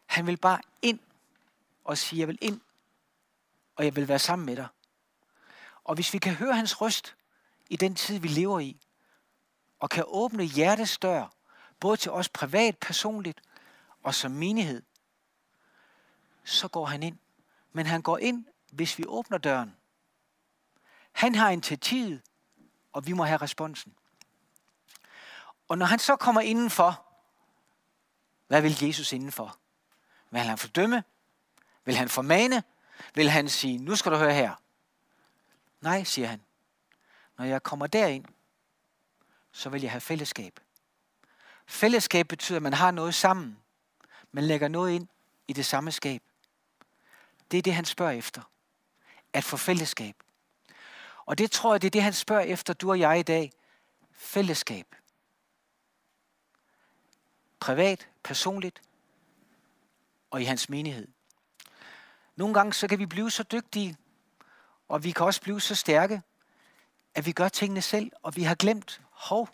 han 0.05 0.27
vil 0.27 0.37
bare 0.37 0.61
ind 0.81 0.99
og 1.85 1.97
sige, 1.97 2.19
jeg 2.19 2.27
vil 2.27 2.37
ind, 2.41 2.61
og 3.75 3.85
jeg 3.85 3.95
vil 3.95 4.07
være 4.07 4.19
sammen 4.19 4.45
med 4.45 4.55
dig. 4.55 4.67
Og 5.83 5.95
hvis 5.95 6.13
vi 6.13 6.17
kan 6.17 6.33
høre 6.33 6.55
hans 6.55 6.81
røst 6.81 7.15
i 7.69 7.75
den 7.75 7.95
tid, 7.95 8.19
vi 8.19 8.27
lever 8.27 8.59
i, 8.59 8.77
og 9.79 9.89
kan 9.89 10.03
åbne 10.07 10.43
hjertets 10.43 10.97
dør, 10.97 11.27
både 11.79 11.97
til 11.97 12.11
os 12.11 12.29
privat, 12.29 12.77
personligt 12.77 13.41
og 14.03 14.15
som 14.15 14.31
menighed, 14.31 14.81
så 16.43 16.67
går 16.67 16.85
han 16.85 17.03
ind. 17.03 17.17
Men 17.71 17.85
han 17.85 18.01
går 18.01 18.17
ind, 18.17 18.45
hvis 18.71 18.97
vi 18.97 19.03
åbner 19.07 19.37
døren. 19.37 19.75
Han 21.11 21.35
har 21.35 21.49
initiativet, 21.49 22.21
og 22.93 23.07
vi 23.07 23.13
må 23.13 23.23
have 23.23 23.37
responsen. 23.37 23.95
Og 25.67 25.77
når 25.77 25.85
han 25.85 25.99
så 25.99 26.15
kommer 26.15 26.41
indenfor, 26.41 27.05
hvad 28.47 28.61
vil 28.61 28.83
Jesus 28.83 29.13
indenfor? 29.13 29.57
Vil 30.29 30.41
han 30.41 30.57
fordømme? 30.57 31.03
Vil 31.85 31.95
han 31.95 32.09
formane? 32.09 32.63
Vil 33.15 33.29
han 33.29 33.49
sige, 33.49 33.77
nu 33.77 33.95
skal 33.95 34.11
du 34.11 34.17
høre 34.17 34.33
her? 34.33 34.55
Nej, 35.81 36.03
siger 36.03 36.27
han. 36.27 36.41
Når 37.37 37.45
jeg 37.45 37.63
kommer 37.63 37.87
derind, 37.87 38.25
så 39.51 39.69
vil 39.69 39.81
jeg 39.81 39.91
have 39.91 40.01
fællesskab. 40.01 40.59
Fællesskab 41.65 42.27
betyder, 42.27 42.57
at 42.57 42.63
man 42.63 42.73
har 42.73 42.91
noget 42.91 43.15
sammen. 43.15 43.57
Man 44.31 44.43
lægger 44.43 44.67
noget 44.67 44.91
ind 44.91 45.07
i 45.47 45.53
det 45.53 45.65
samme 45.65 45.91
skab. 45.91 46.21
Det 47.51 47.57
er 47.57 47.61
det, 47.61 47.75
han 47.75 47.85
spørger 47.85 48.11
efter. 48.11 48.41
At 49.33 49.43
få 49.43 49.57
fællesskab. 49.57 50.15
Og 51.25 51.37
det 51.37 51.51
tror 51.51 51.73
jeg, 51.73 51.81
det 51.81 51.87
er 51.87 51.91
det, 51.91 52.03
han 52.03 52.13
spørger 52.13 52.43
efter, 52.43 52.73
du 52.73 52.89
og 52.89 52.99
jeg 52.99 53.19
i 53.19 53.23
dag. 53.23 53.51
Fællesskab. 54.11 54.95
Privat, 57.59 58.07
personligt 58.23 58.81
og 60.31 60.41
i 60.41 60.45
hans 60.45 60.69
menighed. 60.69 61.07
Nogle 62.35 62.53
gange 62.53 62.73
så 62.73 62.87
kan 62.87 62.99
vi 62.99 63.05
blive 63.05 63.31
så 63.31 63.43
dygtige, 63.43 63.97
og 64.87 65.03
vi 65.03 65.11
kan 65.11 65.25
også 65.25 65.41
blive 65.41 65.61
så 65.61 65.75
stærke, 65.75 66.21
at 67.15 67.25
vi 67.25 67.31
gør 67.31 67.49
tingene 67.49 67.81
selv, 67.81 68.11
og 68.21 68.35
vi 68.35 68.43
har 68.43 68.55
glemt, 68.55 69.01
hov, 69.11 69.49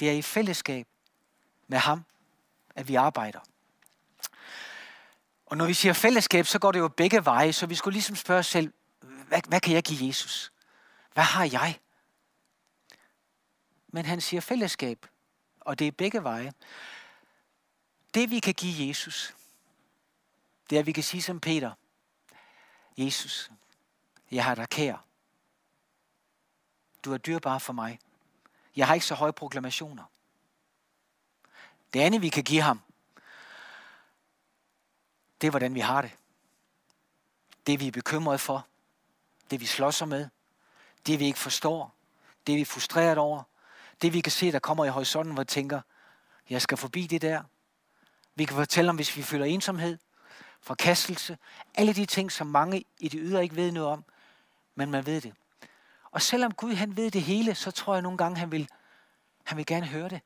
det 0.00 0.08
er 0.08 0.12
i 0.12 0.22
fællesskab 0.22 0.86
med 1.66 1.78
ham, 1.78 2.04
at 2.74 2.88
vi 2.88 2.94
arbejder. 2.94 3.40
Og 5.46 5.56
når 5.56 5.66
vi 5.66 5.74
siger 5.74 5.92
fællesskab, 5.92 6.46
så 6.46 6.58
går 6.58 6.72
det 6.72 6.78
jo 6.78 6.88
begge 6.88 7.24
veje, 7.24 7.52
så 7.52 7.66
vi 7.66 7.74
skulle 7.74 7.92
ligesom 7.92 8.16
spørge 8.16 8.38
os 8.38 8.46
selv, 8.46 8.72
hvad, 9.00 9.40
hvad 9.48 9.60
kan 9.60 9.74
jeg 9.74 9.82
give 9.82 10.06
Jesus? 10.06 10.52
Hvad 11.12 11.24
har 11.24 11.44
jeg? 11.44 11.78
Men 13.88 14.04
han 14.04 14.20
siger 14.20 14.40
fællesskab, 14.40 15.06
og 15.60 15.78
det 15.78 15.86
er 15.86 15.92
begge 15.92 16.22
veje. 16.22 16.52
Det 18.14 18.30
vi 18.30 18.40
kan 18.40 18.54
give 18.54 18.88
Jesus, 18.88 19.34
det 20.70 20.76
er, 20.76 20.80
at 20.80 20.86
vi 20.86 20.92
kan 20.92 21.02
sige 21.02 21.22
som 21.22 21.40
Peter, 21.40 21.72
Jesus, 22.96 23.50
jeg 24.30 24.44
har 24.44 24.54
dig 24.54 24.68
kær. 24.68 25.04
Du 27.04 27.12
er 27.12 27.18
dyrbar 27.18 27.58
for 27.58 27.72
mig. 27.72 27.98
Jeg 28.76 28.86
har 28.86 28.94
ikke 28.94 29.06
så 29.06 29.14
høje 29.14 29.32
proklamationer. 29.32 30.04
Det 31.92 32.00
andet, 32.00 32.22
vi 32.22 32.28
kan 32.28 32.44
give 32.44 32.62
ham, 32.62 32.80
det 35.40 35.46
er, 35.46 35.50
hvordan 35.50 35.74
vi 35.74 35.80
har 35.80 36.02
det. 36.02 36.10
Det, 37.66 37.80
vi 37.80 37.86
er 37.86 37.92
bekymrede 37.92 38.38
for. 38.38 38.66
Det, 39.50 39.60
vi 39.60 39.66
slås 39.66 40.06
med. 40.06 40.28
Det, 41.06 41.18
vi 41.18 41.24
ikke 41.24 41.38
forstår. 41.38 41.94
Det, 42.46 42.56
vi 42.56 42.60
er 42.60 42.66
frustreret 42.66 43.18
over. 43.18 43.42
Det, 44.02 44.12
vi 44.12 44.20
kan 44.20 44.32
se, 44.32 44.52
der 44.52 44.58
kommer 44.58 44.84
i 44.84 44.88
horisonten, 44.88 45.34
hvor 45.34 45.42
vi 45.42 45.46
tænker, 45.46 45.80
jeg 46.50 46.62
skal 46.62 46.78
forbi 46.78 47.06
det 47.06 47.22
der. 47.22 47.42
Vi 48.34 48.44
kan 48.44 48.56
fortælle 48.56 48.90
om, 48.90 48.96
hvis 48.96 49.16
vi 49.16 49.22
føler 49.22 49.44
ensomhed, 49.44 49.98
forkastelse, 50.66 51.38
alle 51.74 51.92
de 51.92 52.06
ting, 52.06 52.32
som 52.32 52.46
mange 52.46 52.84
i 52.98 53.08
det 53.08 53.20
ydre 53.22 53.42
ikke 53.42 53.56
ved 53.56 53.72
noget 53.72 53.88
om, 53.88 54.04
men 54.74 54.90
man 54.90 55.06
ved 55.06 55.20
det. 55.20 55.34
Og 56.10 56.22
selvom 56.22 56.52
Gud 56.52 56.74
han 56.74 56.96
ved 56.96 57.10
det 57.10 57.22
hele, 57.22 57.54
så 57.54 57.70
tror 57.70 57.94
jeg 57.94 58.02
nogle 58.02 58.18
gange, 58.18 58.38
han 58.38 58.52
vil, 58.52 58.68
han 59.44 59.58
vil 59.58 59.66
gerne 59.66 59.86
høre 59.86 60.08
det. 60.08 60.20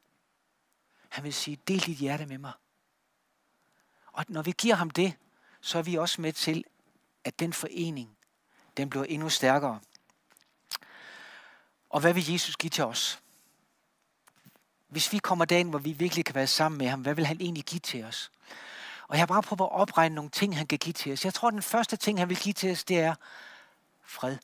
Han 1.08 1.24
vil 1.24 1.34
sige, 1.34 1.58
del 1.68 1.80
dit 1.80 1.96
hjerte 1.96 2.26
med 2.26 2.38
mig. 2.38 2.52
Og 4.06 4.24
når 4.28 4.42
vi 4.42 4.54
giver 4.58 4.74
ham 4.74 4.90
det, 4.90 5.14
så 5.60 5.78
er 5.78 5.82
vi 5.82 5.94
også 5.94 6.20
med 6.20 6.32
til, 6.32 6.64
at 7.24 7.40
den 7.40 7.52
forening, 7.52 8.16
den 8.76 8.90
bliver 8.90 9.04
endnu 9.04 9.28
stærkere. 9.28 9.80
Og 11.90 12.00
hvad 12.00 12.14
vil 12.14 12.32
Jesus 12.32 12.56
give 12.56 12.70
til 12.70 12.84
os? 12.84 13.22
Hvis 14.88 15.12
vi 15.12 15.18
kommer 15.18 15.44
dagen, 15.44 15.70
hvor 15.70 15.78
vi 15.78 15.92
virkelig 15.92 16.24
kan 16.24 16.34
være 16.34 16.46
sammen 16.46 16.78
med 16.78 16.88
ham, 16.88 17.00
hvad 17.00 17.14
vil 17.14 17.26
han 17.26 17.40
egentlig 17.40 17.64
give 17.64 17.80
til 17.80 18.04
os? 18.04 18.30
Og 19.10 19.16
jeg 19.16 19.20
har 19.20 19.26
bare 19.26 19.42
prøvet 19.42 19.60
at 19.60 19.72
opregne 19.72 20.14
nogle 20.14 20.30
ting, 20.30 20.56
han 20.56 20.66
kan 20.66 20.78
give 20.78 20.92
til 20.92 21.12
os. 21.12 21.24
Jeg 21.24 21.34
tror, 21.34 21.50
den 21.50 21.62
første 21.62 21.96
ting, 21.96 22.18
han 22.18 22.28
vil 22.28 22.36
give 22.36 22.52
til 22.52 22.72
os, 22.72 22.84
det 22.84 22.98
er 23.00 23.14
fred. 24.04 24.36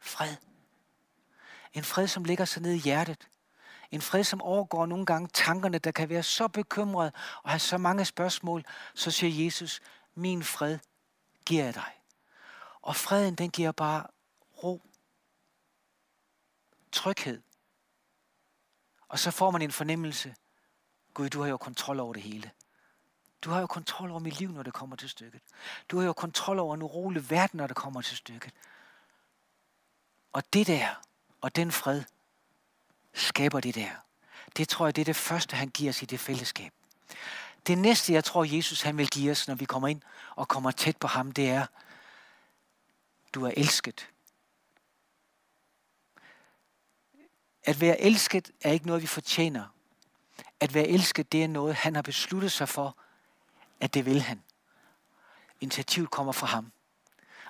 Fred. 0.00 0.36
En 1.72 1.84
fred, 1.84 2.08
som 2.08 2.24
ligger 2.24 2.44
sig 2.44 2.62
ned 2.62 2.72
i 2.72 2.78
hjertet. 2.78 3.28
En 3.90 4.00
fred, 4.00 4.24
som 4.24 4.42
overgår 4.42 4.86
nogle 4.86 5.06
gange 5.06 5.28
tankerne, 5.28 5.78
der 5.78 5.90
kan 5.90 6.08
være 6.08 6.22
så 6.22 6.48
bekymret 6.48 7.14
og 7.42 7.50
have 7.50 7.58
så 7.58 7.78
mange 7.78 8.04
spørgsmål. 8.04 8.64
Så 8.94 9.10
siger 9.10 9.44
Jesus, 9.44 9.80
min 10.14 10.42
fred 10.42 10.78
giver 11.46 11.64
jeg 11.64 11.74
dig. 11.74 11.92
Og 12.82 12.96
freden, 12.96 13.34
den 13.34 13.50
giver 13.50 13.72
bare 13.72 14.06
ro. 14.62 14.82
Tryghed. 16.92 17.42
Og 19.08 19.18
så 19.18 19.30
får 19.30 19.50
man 19.50 19.62
en 19.62 19.72
fornemmelse. 19.72 20.34
Gud, 21.14 21.30
du 21.30 21.40
har 21.40 21.48
jo 21.48 21.56
kontrol 21.56 22.00
over 22.00 22.12
det 22.12 22.22
hele. 22.22 22.50
Du 23.42 23.50
har 23.50 23.60
jo 23.60 23.66
kontrol 23.66 24.10
over 24.10 24.20
mit 24.20 24.38
liv, 24.38 24.52
når 24.52 24.62
det 24.62 24.72
kommer 24.72 24.96
til 24.96 25.08
stykket. 25.08 25.40
Du 25.88 25.98
har 25.98 26.06
jo 26.06 26.12
kontrol 26.12 26.58
over 26.58 26.74
en 26.74 26.82
urolig 26.82 27.30
verden, 27.30 27.58
når 27.58 27.66
det 27.66 27.76
kommer 27.76 28.02
til 28.02 28.16
stykket. 28.16 28.52
Og 30.32 30.52
det 30.52 30.66
der, 30.66 31.02
og 31.40 31.56
den 31.56 31.72
fred, 31.72 32.02
skaber 33.14 33.60
det 33.60 33.74
der. 33.74 33.90
Det 34.56 34.68
tror 34.68 34.86
jeg, 34.86 34.96
det 34.96 35.02
er 35.02 35.04
det 35.04 35.16
første, 35.16 35.56
han 35.56 35.68
giver 35.68 35.90
os 35.90 36.02
i 36.02 36.04
det 36.04 36.20
fællesskab. 36.20 36.72
Det 37.66 37.78
næste, 37.78 38.12
jeg 38.12 38.24
tror, 38.24 38.44
Jesus 38.56 38.82
han 38.82 38.98
vil 38.98 39.08
give 39.08 39.30
os, 39.30 39.48
når 39.48 39.54
vi 39.54 39.64
kommer 39.64 39.88
ind 39.88 40.02
og 40.36 40.48
kommer 40.48 40.70
tæt 40.70 40.96
på 40.96 41.06
ham, 41.06 41.32
det 41.32 41.50
er, 41.50 41.66
du 43.34 43.44
er 43.44 43.52
elsket. 43.56 44.10
At 47.64 47.80
være 47.80 48.00
elsket 48.00 48.50
er 48.60 48.72
ikke 48.72 48.86
noget, 48.86 49.02
vi 49.02 49.06
fortjener. 49.06 49.66
At 50.60 50.74
være 50.74 50.86
elsket, 50.86 51.32
det 51.32 51.44
er 51.44 51.48
noget, 51.48 51.74
han 51.74 51.94
har 51.94 52.02
besluttet 52.02 52.52
sig 52.52 52.68
for, 52.68 52.96
at 53.80 53.94
det 53.94 54.06
vil 54.06 54.20
han. 54.20 54.42
Initiativet 55.60 56.10
kommer 56.10 56.32
fra 56.32 56.46
ham. 56.46 56.72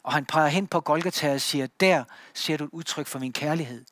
Og 0.03 0.13
han 0.13 0.27
peger 0.27 0.49
hen 0.49 0.67
på 0.67 0.81
Golgata 0.81 1.33
og 1.33 1.41
siger, 1.41 1.67
der 1.81 2.05
ser 2.35 2.57
du 2.57 2.65
et 2.65 2.71
udtryk 2.71 3.07
for 3.07 3.19
min 3.19 3.33
kærlighed. 3.33 3.85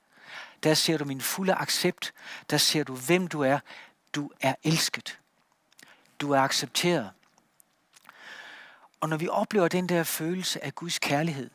Der 0.63 0.75
ser 0.75 0.99
du 0.99 1.05
min 1.05 1.21
fulde 1.21 1.55
accept. 1.55 2.15
Der 2.51 2.57
ser 2.57 2.85
du, 2.85 2.97
hvem 2.97 3.27
du 3.27 3.41
er. 3.41 3.59
Du 4.15 4.31
er 4.41 4.55
elsket. 4.63 5.19
Du 6.21 6.33
er 6.33 6.41
accepteret. 6.41 7.11
Og 9.01 9.09
når 9.09 9.17
vi 9.17 9.29
oplever 9.29 9.69
den 9.69 9.89
der 9.89 10.03
følelse 10.03 10.65
af 10.65 10.75
Guds 10.75 10.99
kærlighed, 10.99 11.51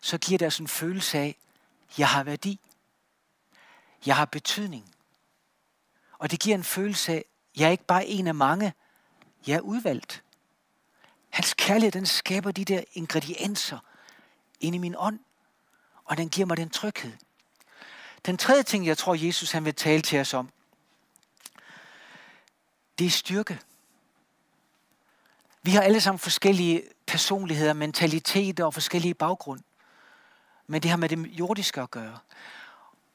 så 0.00 0.18
giver 0.18 0.38
det 0.38 0.46
os 0.46 0.58
en 0.58 0.68
følelse 0.68 1.18
af, 1.18 1.36
jeg 1.98 2.08
har 2.08 2.24
værdi. 2.24 2.60
Jeg 4.06 4.16
har 4.16 4.24
betydning. 4.24 4.94
Og 6.18 6.30
det 6.30 6.40
giver 6.40 6.56
en 6.56 6.64
følelse 6.64 7.12
af, 7.12 7.24
jeg 7.56 7.66
er 7.66 7.70
ikke 7.70 7.86
bare 7.86 8.06
en 8.06 8.26
af 8.26 8.34
mange, 8.34 8.74
jeg 9.46 9.56
er 9.56 9.60
udvalgt. 9.60 10.22
Hans 11.30 11.54
kærlighed, 11.54 11.92
den 11.92 12.06
skaber 12.06 12.52
de 12.52 12.64
der 12.64 12.82
ingredienser 12.92 13.78
ind 14.60 14.74
i 14.74 14.78
min 14.78 14.94
ånd, 14.98 15.18
og 16.04 16.16
den 16.16 16.28
giver 16.28 16.46
mig 16.46 16.56
den 16.56 16.70
tryghed. 16.70 17.12
Den 18.26 18.36
tredje 18.36 18.62
ting, 18.62 18.86
jeg 18.86 18.98
tror, 18.98 19.14
Jesus 19.14 19.52
han 19.52 19.64
vil 19.64 19.74
tale 19.74 20.02
til 20.02 20.20
os 20.20 20.34
om, 20.34 20.52
det 22.98 23.06
er 23.06 23.10
styrke. 23.10 23.58
Vi 25.62 25.70
har 25.70 25.82
alle 25.82 26.00
sammen 26.00 26.18
forskellige 26.18 26.82
personligheder, 27.06 27.72
mentaliteter 27.72 28.64
og 28.64 28.74
forskellige 28.74 29.14
baggrund. 29.14 29.60
Men 30.66 30.82
det 30.82 30.90
har 30.90 30.98
med 30.98 31.08
det 31.08 31.18
jordiske 31.18 31.80
at 31.80 31.90
gøre. 31.90 32.18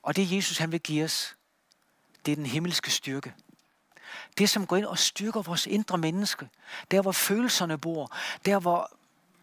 Og 0.04 0.16
det 0.16 0.32
Jesus 0.32 0.58
han 0.58 0.72
vil 0.72 0.80
give 0.80 1.04
os, 1.04 1.36
det 2.26 2.32
er 2.32 2.36
den 2.36 2.46
himmelske 2.46 2.92
styrke. 2.92 3.34
Det, 4.38 4.50
som 4.50 4.68
går 4.68 4.78
ind 4.78 4.86
og 4.86 4.98
styrker 4.98 5.42
vores 5.42 5.68
indre 5.68 5.98
menneske. 5.98 6.50
Der, 6.92 7.02
hvor 7.02 7.12
følelserne 7.12 7.78
bor. 7.78 8.18
Der, 8.46 8.60
hvor 8.60 8.92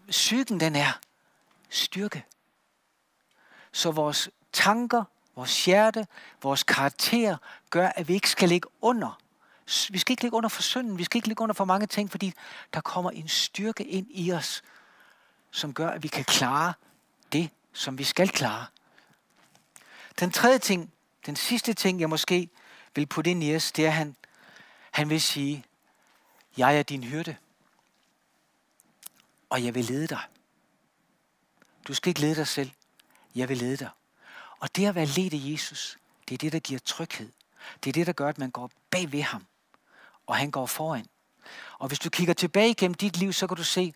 psyken 0.09 0.61
den 0.61 0.77
er. 0.77 0.99
Styrke. 1.69 2.25
Så 3.73 3.91
vores 3.91 4.31
tanker, 4.53 5.05
vores 5.37 5.65
hjerte, 5.65 6.07
vores 6.43 6.63
karakter 6.63 7.37
gør, 7.71 7.89
at 7.89 8.09
vi 8.09 8.15
ikke 8.15 8.31
skal 8.31 8.49
ligge 8.49 8.69
under. 8.81 9.19
Vi 9.91 9.99
skal 9.99 10.13
ikke 10.13 10.23
ligge 10.23 10.37
under 10.37 10.49
for 10.49 10.63
synden. 10.63 10.99
Vi 10.99 11.05
skal 11.05 11.19
ikke 11.19 11.29
ligge 11.29 11.43
under 11.43 11.55
for 11.55 11.65
mange 11.65 11.87
ting, 11.87 12.11
fordi 12.11 12.33
der 12.75 12.81
kommer 12.81 13.11
en 13.11 13.29
styrke 13.29 13.85
ind 13.85 14.07
i 14.11 14.33
os, 14.33 14.63
som 15.51 15.75
gør, 15.75 15.89
at 15.89 16.03
vi 16.03 16.09
kan 16.09 16.25
klare 16.25 16.73
det, 17.33 17.51
som 17.73 17.99
vi 17.99 18.05
skal 18.05 18.29
klare. 18.29 18.67
Den 20.21 20.31
tredje 20.31 20.59
ting, 20.59 20.93
den 21.27 21.37
sidste 21.37 21.73
ting, 21.75 22.01
jeg 22.01 22.09
måske 22.09 22.49
vil 22.95 23.07
putte 23.07 23.31
ind 23.31 23.45
i 23.45 23.57
os, 23.57 23.73
det 23.73 23.85
er, 23.85 23.89
at 23.89 23.95
han 23.95 24.17
han 24.95 25.11
vil 25.11 25.21
sige, 25.21 25.65
jeg 26.57 26.79
er 26.79 26.83
din 26.83 27.05
hyrde, 27.05 27.37
og 29.51 29.65
jeg 29.65 29.75
vil 29.75 29.85
lede 29.85 30.07
dig. 30.07 30.21
Du 31.89 31.95
skal 31.95 32.09
ikke 32.09 32.21
lede 32.21 32.35
dig 32.35 32.49
selv. 32.49 32.71
Jeg 33.35 33.49
vil 33.49 33.57
lede 33.57 33.77
dig. 33.77 33.91
Og 34.59 34.77
det 34.77 34.87
at 34.87 34.95
være 34.95 35.07
ledt 35.07 35.35
af 35.35 35.39
Jesus, 35.41 35.99
det 36.29 36.35
er 36.35 36.39
det, 36.39 36.53
der 36.53 36.59
giver 36.59 36.81
tryghed. 36.81 37.33
Det 37.85 37.91
er 37.91 37.93
det, 37.93 38.07
der 38.07 38.13
gør, 38.13 38.29
at 38.29 38.39
man 38.39 38.51
går 38.51 38.71
bag 38.91 39.13
ved 39.13 39.23
ham, 39.23 39.47
og 40.27 40.37
han 40.37 40.51
går 40.51 40.67
foran. 40.67 41.07
Og 41.79 41.89
hvis 41.89 41.99
du 41.99 42.11
kigger 42.11 42.35
tilbage 42.35 42.71
igennem 42.71 42.95
dit 42.95 43.17
liv, 43.17 43.33
så 43.33 43.47
kan 43.47 43.57
du 43.57 43.65
se, 43.65 43.95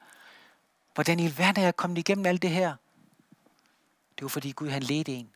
hvordan 0.94 1.20
i 1.20 1.24
alverden 1.24 1.60
er 1.60 1.66
jeg 1.66 1.76
kommet 1.76 1.98
igennem 1.98 2.26
alt 2.26 2.42
det 2.42 2.50
her. 2.50 2.76
Det 4.16 4.22
var 4.22 4.28
fordi 4.28 4.50
Gud 4.50 4.68
han 4.68 4.82
ledte 4.82 5.12
en, 5.12 5.34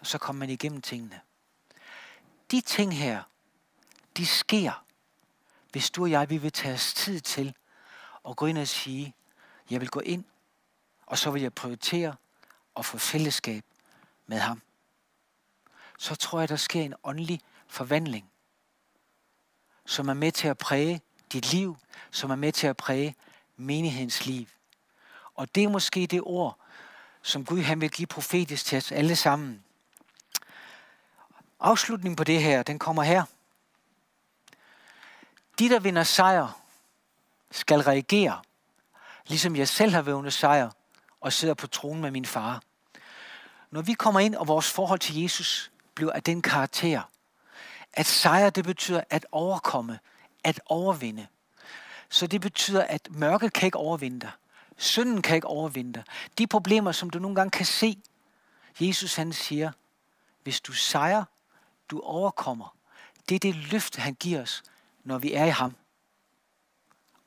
og 0.00 0.06
så 0.06 0.18
kom 0.18 0.34
man 0.34 0.50
igennem 0.50 0.82
tingene. 0.82 1.20
De 2.50 2.60
ting 2.60 2.96
her, 2.96 3.22
de 4.16 4.26
sker, 4.26 4.84
hvis 5.72 5.90
du 5.90 6.02
og 6.02 6.10
jeg 6.10 6.30
vi 6.30 6.36
vil 6.36 6.52
tage 6.52 6.74
os 6.74 6.94
tid 6.94 7.20
til 7.20 7.54
at 8.28 8.36
gå 8.36 8.46
ind 8.46 8.58
og 8.58 8.68
sige, 8.68 9.14
jeg 9.70 9.80
vil 9.80 9.88
gå 9.88 10.00
ind, 10.00 10.24
og 11.06 11.18
så 11.18 11.30
vil 11.30 11.42
jeg 11.42 11.54
prioritere 11.54 12.16
at 12.76 12.84
få 12.84 12.98
fællesskab 12.98 13.64
med 14.26 14.38
ham. 14.38 14.62
Så 15.98 16.14
tror 16.14 16.38
jeg, 16.38 16.48
der 16.48 16.56
sker 16.56 16.82
en 16.82 16.94
åndelig 17.04 17.40
forvandling, 17.66 18.30
som 19.86 20.08
er 20.08 20.14
med 20.14 20.32
til 20.32 20.48
at 20.48 20.58
præge 20.58 21.00
dit 21.32 21.52
liv, 21.52 21.76
som 22.10 22.30
er 22.30 22.36
med 22.36 22.52
til 22.52 22.66
at 22.66 22.76
præge 22.76 23.16
menighedens 23.56 24.26
liv. 24.26 24.46
Og 25.34 25.54
det 25.54 25.64
er 25.64 25.68
måske 25.68 26.06
det 26.06 26.20
ord, 26.22 26.58
som 27.22 27.44
Gud 27.44 27.60
han 27.60 27.80
vil 27.80 27.90
give 27.90 28.06
profetisk 28.06 28.64
til 28.64 28.78
os 28.78 28.92
alle 28.92 29.16
sammen. 29.16 29.64
Afslutningen 31.60 32.16
på 32.16 32.24
det 32.24 32.42
her, 32.42 32.62
den 32.62 32.78
kommer 32.78 33.02
her. 33.02 33.24
De, 35.60 35.68
der 35.68 35.80
vinder 35.80 36.02
sejr, 36.02 36.60
skal 37.50 37.80
reagere, 37.80 38.40
ligesom 39.26 39.56
jeg 39.56 39.68
selv 39.68 39.92
har 39.92 40.02
vundet 40.02 40.32
sejr 40.32 40.70
og 41.20 41.32
sidder 41.32 41.54
på 41.54 41.66
tronen 41.66 42.02
med 42.02 42.10
min 42.10 42.26
far. 42.26 42.62
Når 43.70 43.82
vi 43.82 43.92
kommer 43.92 44.20
ind, 44.20 44.34
og 44.34 44.48
vores 44.48 44.70
forhold 44.70 44.98
til 44.98 45.22
Jesus 45.22 45.70
bliver 45.94 46.12
af 46.12 46.22
den 46.22 46.42
karakter, 46.42 47.02
at 47.92 48.06
sejr, 48.06 48.50
det 48.50 48.64
betyder 48.64 49.02
at 49.10 49.26
overkomme, 49.32 49.98
at 50.44 50.60
overvinde. 50.66 51.26
Så 52.08 52.26
det 52.26 52.40
betyder, 52.40 52.84
at 52.84 53.08
mørket 53.10 53.52
kan 53.52 53.66
ikke 53.66 53.78
overvinde 53.78 54.20
dig. 54.20 54.30
Synden 54.76 55.22
kan 55.22 55.36
ikke 55.36 55.48
overvinde 55.48 55.92
dig. 55.92 56.02
De 56.38 56.46
problemer, 56.46 56.92
som 56.92 57.10
du 57.10 57.18
nogle 57.18 57.34
gange 57.34 57.50
kan 57.50 57.66
se, 57.66 57.98
Jesus 58.80 59.14
han 59.14 59.32
siger, 59.32 59.72
hvis 60.42 60.60
du 60.60 60.72
sejrer, 60.72 61.24
du 61.90 62.00
overkommer. 62.00 62.76
Det 63.28 63.34
er 63.34 63.38
det 63.38 63.54
løfte, 63.54 64.00
han 64.00 64.14
giver 64.14 64.42
os, 64.42 64.62
når 65.04 65.18
vi 65.18 65.32
er 65.32 65.44
i 65.44 65.50
ham. 65.50 65.76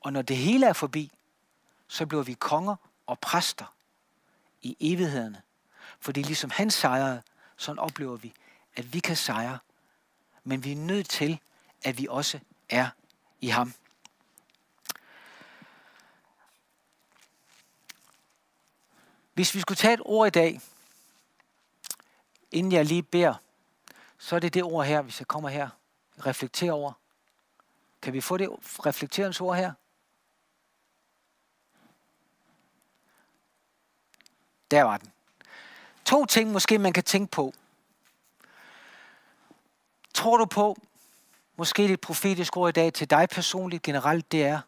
Og 0.00 0.12
når 0.12 0.22
det 0.22 0.36
hele 0.36 0.66
er 0.66 0.72
forbi, 0.72 1.12
så 1.88 2.06
bliver 2.06 2.22
vi 2.22 2.32
konger 2.32 2.76
og 3.06 3.18
præster 3.18 3.74
i 4.62 4.76
evighederne. 4.80 5.42
Fordi 6.00 6.22
ligesom 6.22 6.50
han 6.50 6.70
sejrede, 6.70 7.22
så 7.56 7.74
oplever 7.78 8.16
vi, 8.16 8.34
at 8.76 8.92
vi 8.92 9.00
kan 9.00 9.16
sejre. 9.16 9.58
Men 10.44 10.64
vi 10.64 10.72
er 10.72 10.76
nødt 10.76 11.08
til, 11.08 11.40
at 11.82 11.98
vi 11.98 12.06
også 12.10 12.40
er 12.68 12.88
i 13.40 13.48
ham. 13.48 13.74
Hvis 19.34 19.54
vi 19.54 19.60
skulle 19.60 19.76
tage 19.76 19.94
et 19.94 20.00
ord 20.04 20.26
i 20.26 20.30
dag, 20.30 20.60
inden 22.50 22.72
jeg 22.72 22.84
lige 22.84 23.02
beder, 23.02 23.34
så 24.18 24.36
er 24.36 24.40
det 24.40 24.54
det 24.54 24.62
ord 24.62 24.86
her, 24.86 25.02
hvis 25.02 25.20
jeg 25.20 25.26
kommer 25.26 25.48
her, 25.48 25.68
reflekterer 26.26 26.72
over. 26.72 26.92
Kan 28.04 28.12
vi 28.12 28.20
få 28.20 28.36
det 28.36 28.48
reflekterende 28.86 29.40
ord 29.40 29.56
her? 29.56 29.72
Der 34.70 34.82
var 34.82 34.96
den. 34.96 35.12
To 36.04 36.24
ting 36.24 36.52
måske, 36.52 36.78
man 36.78 36.92
kan 36.92 37.04
tænke 37.04 37.30
på. 37.30 37.52
Tror 40.14 40.36
du 40.36 40.44
på, 40.44 40.76
måske 41.56 41.88
det 41.88 42.00
profetiske 42.00 42.56
ord 42.56 42.68
i 42.68 42.72
dag 42.72 42.92
til 42.92 43.10
dig 43.10 43.28
personligt 43.28 43.82
generelt, 43.82 44.32
det 44.32 44.44
er, 44.44 44.60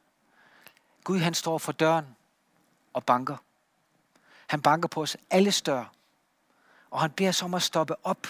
Gud 1.04 1.18
han 1.18 1.34
står 1.34 1.58
for 1.58 1.72
døren 1.72 2.16
og 2.92 3.04
banker. 3.04 3.36
Han 4.46 4.62
banker 4.62 4.88
på 4.88 5.02
os 5.02 5.16
alle 5.30 5.52
større. 5.52 5.88
Og 6.90 7.00
han 7.00 7.10
beder 7.10 7.28
os 7.28 7.42
om 7.42 7.54
at 7.54 7.62
stoppe 7.62 8.06
op. 8.06 8.26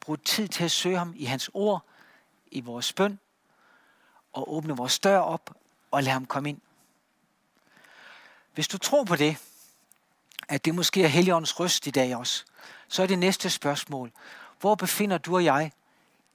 bruge 0.00 0.18
tid 0.18 0.48
til 0.48 0.64
at 0.64 0.70
søge 0.70 0.98
ham 0.98 1.14
i 1.16 1.24
hans 1.24 1.50
ord, 1.54 1.84
i 2.50 2.60
vores 2.60 2.92
bøn, 2.92 3.18
og 4.34 4.54
åbne 4.54 4.76
vores 4.76 4.98
dør 4.98 5.18
op 5.18 5.50
og 5.90 6.02
lade 6.02 6.12
ham 6.12 6.26
komme 6.26 6.48
ind. 6.48 6.60
Hvis 8.54 8.68
du 8.68 8.78
tror 8.78 9.04
på 9.04 9.16
det, 9.16 9.36
at 10.48 10.64
det 10.64 10.74
måske 10.74 11.04
er 11.04 11.08
Helligåndens 11.08 11.60
røst 11.60 11.86
i 11.86 11.90
dag 11.90 12.16
også, 12.16 12.44
så 12.88 13.02
er 13.02 13.06
det 13.06 13.18
næste 13.18 13.50
spørgsmål. 13.50 14.12
Hvor 14.60 14.74
befinder 14.74 15.18
du 15.18 15.34
og 15.34 15.44
jeg 15.44 15.72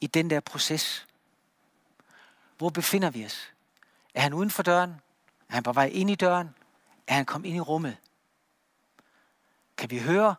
i 0.01 0.07
den 0.07 0.29
der 0.29 0.39
proces? 0.39 1.07
Hvor 2.57 2.69
befinder 2.69 3.09
vi 3.09 3.25
os? 3.25 3.53
Er 4.13 4.21
han 4.21 4.33
uden 4.33 4.51
for 4.51 4.63
døren? 4.63 5.01
Er 5.49 5.53
han 5.53 5.63
på 5.63 5.73
vej 5.73 5.85
ind 5.85 6.09
i 6.09 6.15
døren? 6.15 6.55
Er 7.07 7.13
han 7.13 7.25
kommet 7.25 7.47
ind 7.47 7.57
i 7.57 7.59
rummet? 7.59 7.97
Kan 9.77 9.91
vi 9.91 9.99
høre? 9.99 10.35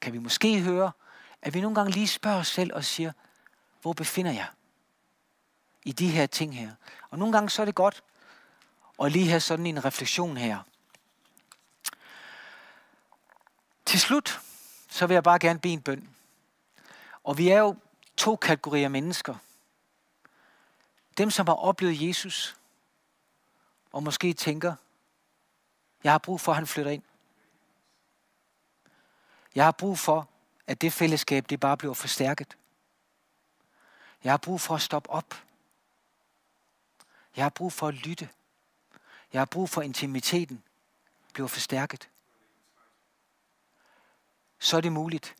Kan 0.00 0.12
vi 0.12 0.18
måske 0.18 0.60
høre? 0.60 0.92
At 1.42 1.54
vi 1.54 1.60
nogle 1.60 1.74
gange 1.74 1.92
lige 1.92 2.08
spørger 2.08 2.38
os 2.38 2.48
selv 2.48 2.74
og 2.74 2.84
siger, 2.84 3.12
hvor 3.82 3.92
befinder 3.92 4.32
jeg? 4.32 4.46
I 5.86 5.92
de 5.92 6.10
her 6.10 6.26
ting 6.26 6.56
her. 6.56 6.74
Og 7.10 7.18
nogle 7.18 7.32
gange 7.32 7.50
så 7.50 7.62
er 7.62 7.66
det 7.66 7.74
godt 7.74 8.04
at 9.02 9.12
lige 9.12 9.28
have 9.28 9.40
sådan 9.40 9.66
en 9.66 9.84
refleksion 9.84 10.36
her. 10.36 10.62
Til 13.84 14.00
slut, 14.00 14.40
så 14.88 15.06
vil 15.06 15.14
jeg 15.14 15.22
bare 15.22 15.38
gerne 15.38 15.58
bede 15.58 15.72
en 15.72 15.82
bøn. 15.82 16.08
Og 17.24 17.38
vi 17.38 17.48
er 17.48 17.58
jo 17.58 17.76
to 18.16 18.36
kategorier 18.36 18.88
mennesker. 18.88 19.34
Dem, 21.18 21.30
som 21.30 21.46
har 21.46 21.54
oplevet 21.54 22.08
Jesus, 22.08 22.56
og 23.92 24.02
måske 24.02 24.32
tænker, 24.32 24.74
jeg 26.04 26.12
har 26.12 26.18
brug 26.18 26.40
for, 26.40 26.52
at 26.52 26.56
han 26.56 26.66
flytter 26.66 26.92
ind. 26.92 27.02
Jeg 29.54 29.64
har 29.64 29.72
brug 29.72 29.98
for, 29.98 30.28
at 30.66 30.80
det 30.80 30.92
fællesskab, 30.92 31.50
det 31.50 31.60
bare 31.60 31.76
bliver 31.76 31.94
forstærket. 31.94 32.56
Jeg 34.24 34.32
har 34.32 34.36
brug 34.36 34.60
for 34.60 34.74
at 34.74 34.82
stoppe 34.82 35.10
op. 35.10 35.34
Jeg 37.36 37.44
har 37.44 37.50
brug 37.50 37.72
for 37.72 37.88
at 37.88 37.94
lytte. 37.94 38.28
Jeg 39.32 39.40
har 39.40 39.46
brug 39.46 39.70
for, 39.70 39.80
at 39.80 39.84
intimiteten 39.84 40.62
bliver 41.32 41.48
forstærket. 41.48 42.08
Så 44.58 44.76
er 44.76 44.80
det 44.80 44.92
muligt. 44.92 45.36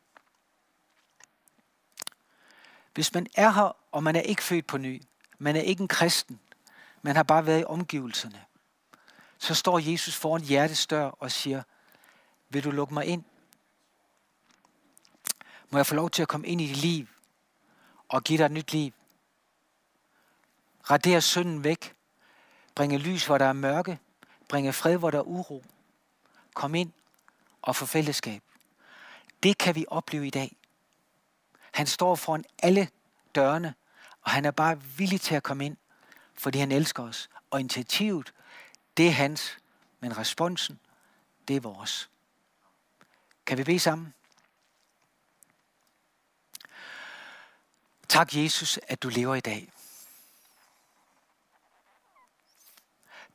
Hvis 2.95 3.15
man 3.15 3.27
er 3.35 3.51
her, 3.51 3.77
og 3.93 4.03
man 4.03 4.17
er 4.17 4.21
ikke 4.21 4.43
født 4.43 4.67
på 4.67 4.79
ny, 4.79 5.03
man 5.39 5.57
er 5.57 5.61
ikke 5.61 5.83
en 5.83 5.89
kristen, 5.89 6.41
man 7.03 7.17
har 7.17 7.23
bare 7.23 7.47
været 7.47 7.61
i 7.61 7.65
omgivelserne, 7.65 8.45
så 9.39 9.55
står 9.55 9.79
Jesus 9.79 10.17
foran 10.17 10.43
hjertets 10.43 10.87
dør 10.87 11.07
og 11.07 11.33
siger, 11.33 11.63
vil 12.49 12.65
du 12.65 12.71
lukke 12.71 12.95
mig 12.95 13.07
ind? 13.07 13.25
Må 15.71 15.79
jeg 15.79 15.87
få 15.87 15.95
lov 15.95 16.11
til 16.11 16.23
at 16.23 16.29
komme 16.29 16.47
ind 16.47 16.61
i 16.61 16.67
dit 16.67 16.77
liv 16.77 17.07
og 18.09 18.25
give 18.25 18.39
dig 18.39 18.45
et 18.45 18.53
nyt 18.53 18.73
liv? 18.73 18.93
Radere 20.91 21.21
synden 21.21 21.65
væk. 21.65 21.95
Bringe 22.75 22.99
lys, 22.99 23.27
hvor 23.27 23.39
der 23.39 23.45
er 23.45 23.53
mørke. 23.53 23.99
Bringe 24.49 24.73
fred, 24.73 24.97
hvor 24.97 25.11
der 25.11 25.19
er 25.19 25.23
uro. 25.23 25.65
Kom 26.55 26.75
ind 26.75 26.93
og 27.63 27.77
få 27.77 27.87
fællesskab. 27.87 28.43
Det 29.43 29.59
kan 29.59 29.75
vi 29.75 29.85
opleve 29.89 30.27
i 30.27 30.31
dag. 30.31 30.57
Han 31.73 31.87
står 31.87 32.15
foran 32.15 32.45
alle 32.59 32.89
dørene, 33.35 33.75
og 34.23 34.31
han 34.31 34.45
er 34.45 34.51
bare 34.51 34.83
villig 34.83 35.21
til 35.21 35.35
at 35.35 35.43
komme 35.43 35.67
ind, 35.67 35.77
fordi 36.35 36.59
han 36.59 36.73
elsker 36.73 37.03
os. 37.03 37.29
Og 37.51 37.61
initiativet, 37.61 38.33
det 38.97 39.07
er 39.07 39.13
hans, 39.13 39.59
men 40.01 40.19
responsen, 40.19 40.81
det 41.49 41.57
er 41.57 41.61
vores. 41.61 42.11
Kan 43.47 43.59
vi 43.59 43.65
bede 43.65 43.79
sammen? 43.79 44.15
Tak, 48.09 48.35
Jesus, 48.35 48.79
at 48.89 49.03
du 49.03 49.09
lever 49.09 49.35
i 49.35 49.41
dag. 49.41 49.73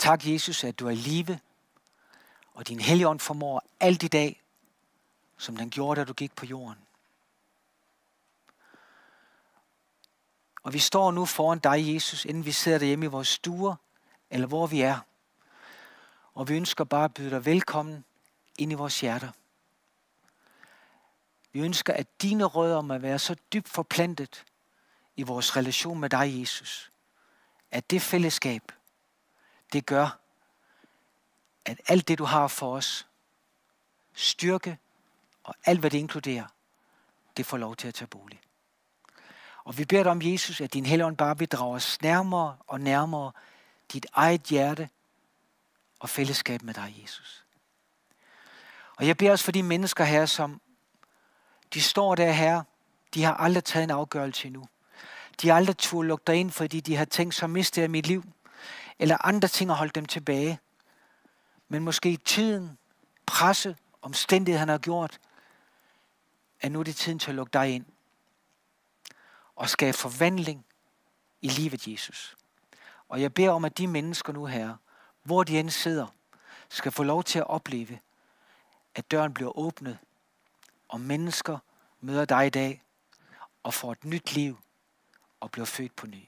Tak, 0.02 0.28
Jesus, 0.28 0.64
at 0.64 0.80
du 0.80 0.88
er 0.88 0.92
i 0.92 0.96
live, 0.96 1.40
og 2.54 2.68
din 2.68 2.80
helligånd 2.80 3.20
formår 3.20 3.64
alt 3.80 4.04
i 4.04 4.08
dag, 4.08 4.42
som 5.38 5.58
den 5.58 5.70
gjorde, 5.70 6.00
da 6.00 6.06
du 6.06 6.14
gik 6.14 6.36
på 6.36 6.46
jorden. 6.46 6.78
Og 10.64 10.74
vi 10.74 10.80
står 10.80 11.12
nu 11.12 11.26
foran 11.26 11.60
dig, 11.60 11.94
Jesus, 11.94 12.26
inden 12.26 12.46
vi 12.46 12.52
sidder 12.52 12.78
derhjemme 12.78 13.06
i 13.06 13.08
vores 13.08 13.28
stuer, 13.28 13.76
eller 14.30 14.48
hvor 14.48 14.68
vi 14.68 14.82
er. 14.82 15.00
Og 16.34 16.50
vi 16.50 16.56
ønsker 16.56 16.84
bare 16.84 17.06
at 17.06 17.14
byde 17.14 17.30
dig 17.30 17.46
velkommen 17.46 18.06
ind 18.58 18.72
i 18.72 18.76
vores 18.76 19.02
hjerter. 19.02 19.32
Vi 21.52 21.60
ønsker, 21.60 21.94
at 21.94 22.22
dine 22.22 22.44
rødder 22.44 22.82
må 22.82 22.98
være 22.98 23.20
så 23.20 23.36
dybt 23.54 23.70
forplantet, 23.70 24.46
i 25.16 25.24
vores 25.24 25.58
relation 25.58 26.00
med 26.00 26.10
dig, 26.10 26.40
Jesus. 26.42 26.92
At 27.72 27.92
det 27.92 28.02
fællesskab, 28.02 28.72
det 29.74 29.86
gør, 29.86 30.20
at 31.66 31.82
alt 31.88 32.08
det, 32.08 32.18
du 32.18 32.24
har 32.26 32.48
for 32.48 32.76
os, 32.76 33.08
styrke 34.14 34.78
og 35.44 35.56
alt, 35.66 35.80
hvad 35.80 35.90
det 35.90 35.98
inkluderer, 35.98 36.46
det 37.38 37.46
får 37.46 37.58
lov 37.58 37.76
til 37.76 37.88
at 37.88 37.94
tage 37.94 38.08
bolig. 38.08 38.42
Og 39.64 39.78
vi 39.78 39.86
beder 39.86 40.04
dig 40.04 40.12
om, 40.12 40.22
Jesus, 40.22 40.62
at 40.62 40.74
din 40.74 40.86
helligånd 40.86 41.18
bare 41.18 41.38
vil 41.38 41.48
drage 41.48 41.76
os 41.76 42.02
nærmere 42.02 42.58
og 42.68 42.82
nærmere 42.82 43.32
dit 43.94 44.06
eget 44.14 44.42
hjerte 44.42 44.90
og 46.00 46.10
fællesskab 46.10 46.62
med 46.62 46.74
dig, 46.74 47.00
Jesus. 47.04 47.46
Og 48.96 49.08
jeg 49.08 49.18
beder 49.18 49.32
også 49.32 49.46
for 49.46 49.52
de 49.52 49.64
mennesker 49.64 50.04
her, 50.04 50.26
som 50.26 50.62
de 51.74 51.82
står 51.82 52.16
der 52.16 52.32
her, 52.32 52.64
de 53.14 53.24
har 53.24 53.34
aldrig 53.34 53.64
taget 53.64 53.84
en 53.84 53.92
afgørelse 53.92 54.48
endnu. 54.48 54.68
De 55.42 55.48
har 55.48 55.56
aldrig 55.56 55.78
turde 55.78 56.08
lukke 56.08 56.24
dig 56.28 56.36
ind, 56.36 56.52
fordi 56.52 56.80
de 56.80 56.96
har 56.96 57.06
tænkt, 57.06 57.36
så 57.36 57.48
mister 57.48 57.82
jeg 57.82 57.92
mit 57.92 58.08
liv. 58.08 58.24
Eller 59.02 59.26
andre 59.26 59.48
ting 59.48 59.70
har 59.70 59.78
holdt 59.78 59.96
dem 59.96 60.06
tilbage. 60.06 60.60
Men 61.68 61.84
måske 61.84 62.18
tiden, 62.18 62.78
presse, 63.26 63.78
han 64.48 64.70
har 64.70 64.78
gjort, 64.78 65.20
at 66.62 66.72
nu 66.72 66.80
er 66.80 66.84
det 66.84 66.96
tiden 66.96 67.20
til 67.20 67.32
at 67.32 67.36
lukke 67.36 67.54
dig 67.54 67.76
ind. 67.76 67.86
Og 69.56 69.70
skabe 69.70 69.98
forvandling 69.98 70.66
i 71.42 71.48
livet, 71.48 71.88
Jesus. 71.88 72.36
Og 73.10 73.22
jeg 73.22 73.34
beder 73.34 73.52
om, 73.52 73.66
at 73.66 73.78
de 73.78 73.88
mennesker 73.88 74.34
nu 74.34 74.46
her, 74.46 74.76
hvor 75.24 75.44
de 75.44 75.60
end 75.60 75.70
sidder, 75.70 76.08
skal 76.70 76.92
få 76.92 77.04
lov 77.04 77.24
til 77.24 77.40
at 77.40 77.48
opleve, 77.48 78.00
at 78.96 79.12
døren 79.12 79.34
bliver 79.34 79.58
åbnet, 79.58 79.98
og 80.90 81.02
mennesker 81.02 81.58
møder 82.02 82.26
dig 82.26 82.48
i 82.48 82.50
dag 82.50 82.84
og 83.64 83.74
får 83.74 83.92
et 83.92 84.06
nyt 84.06 84.34
liv 84.34 84.60
og 85.40 85.52
bliver 85.52 85.66
født 85.66 85.96
på 85.96 86.08
ny. 86.08 86.28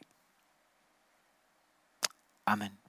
Amen. 2.48 2.83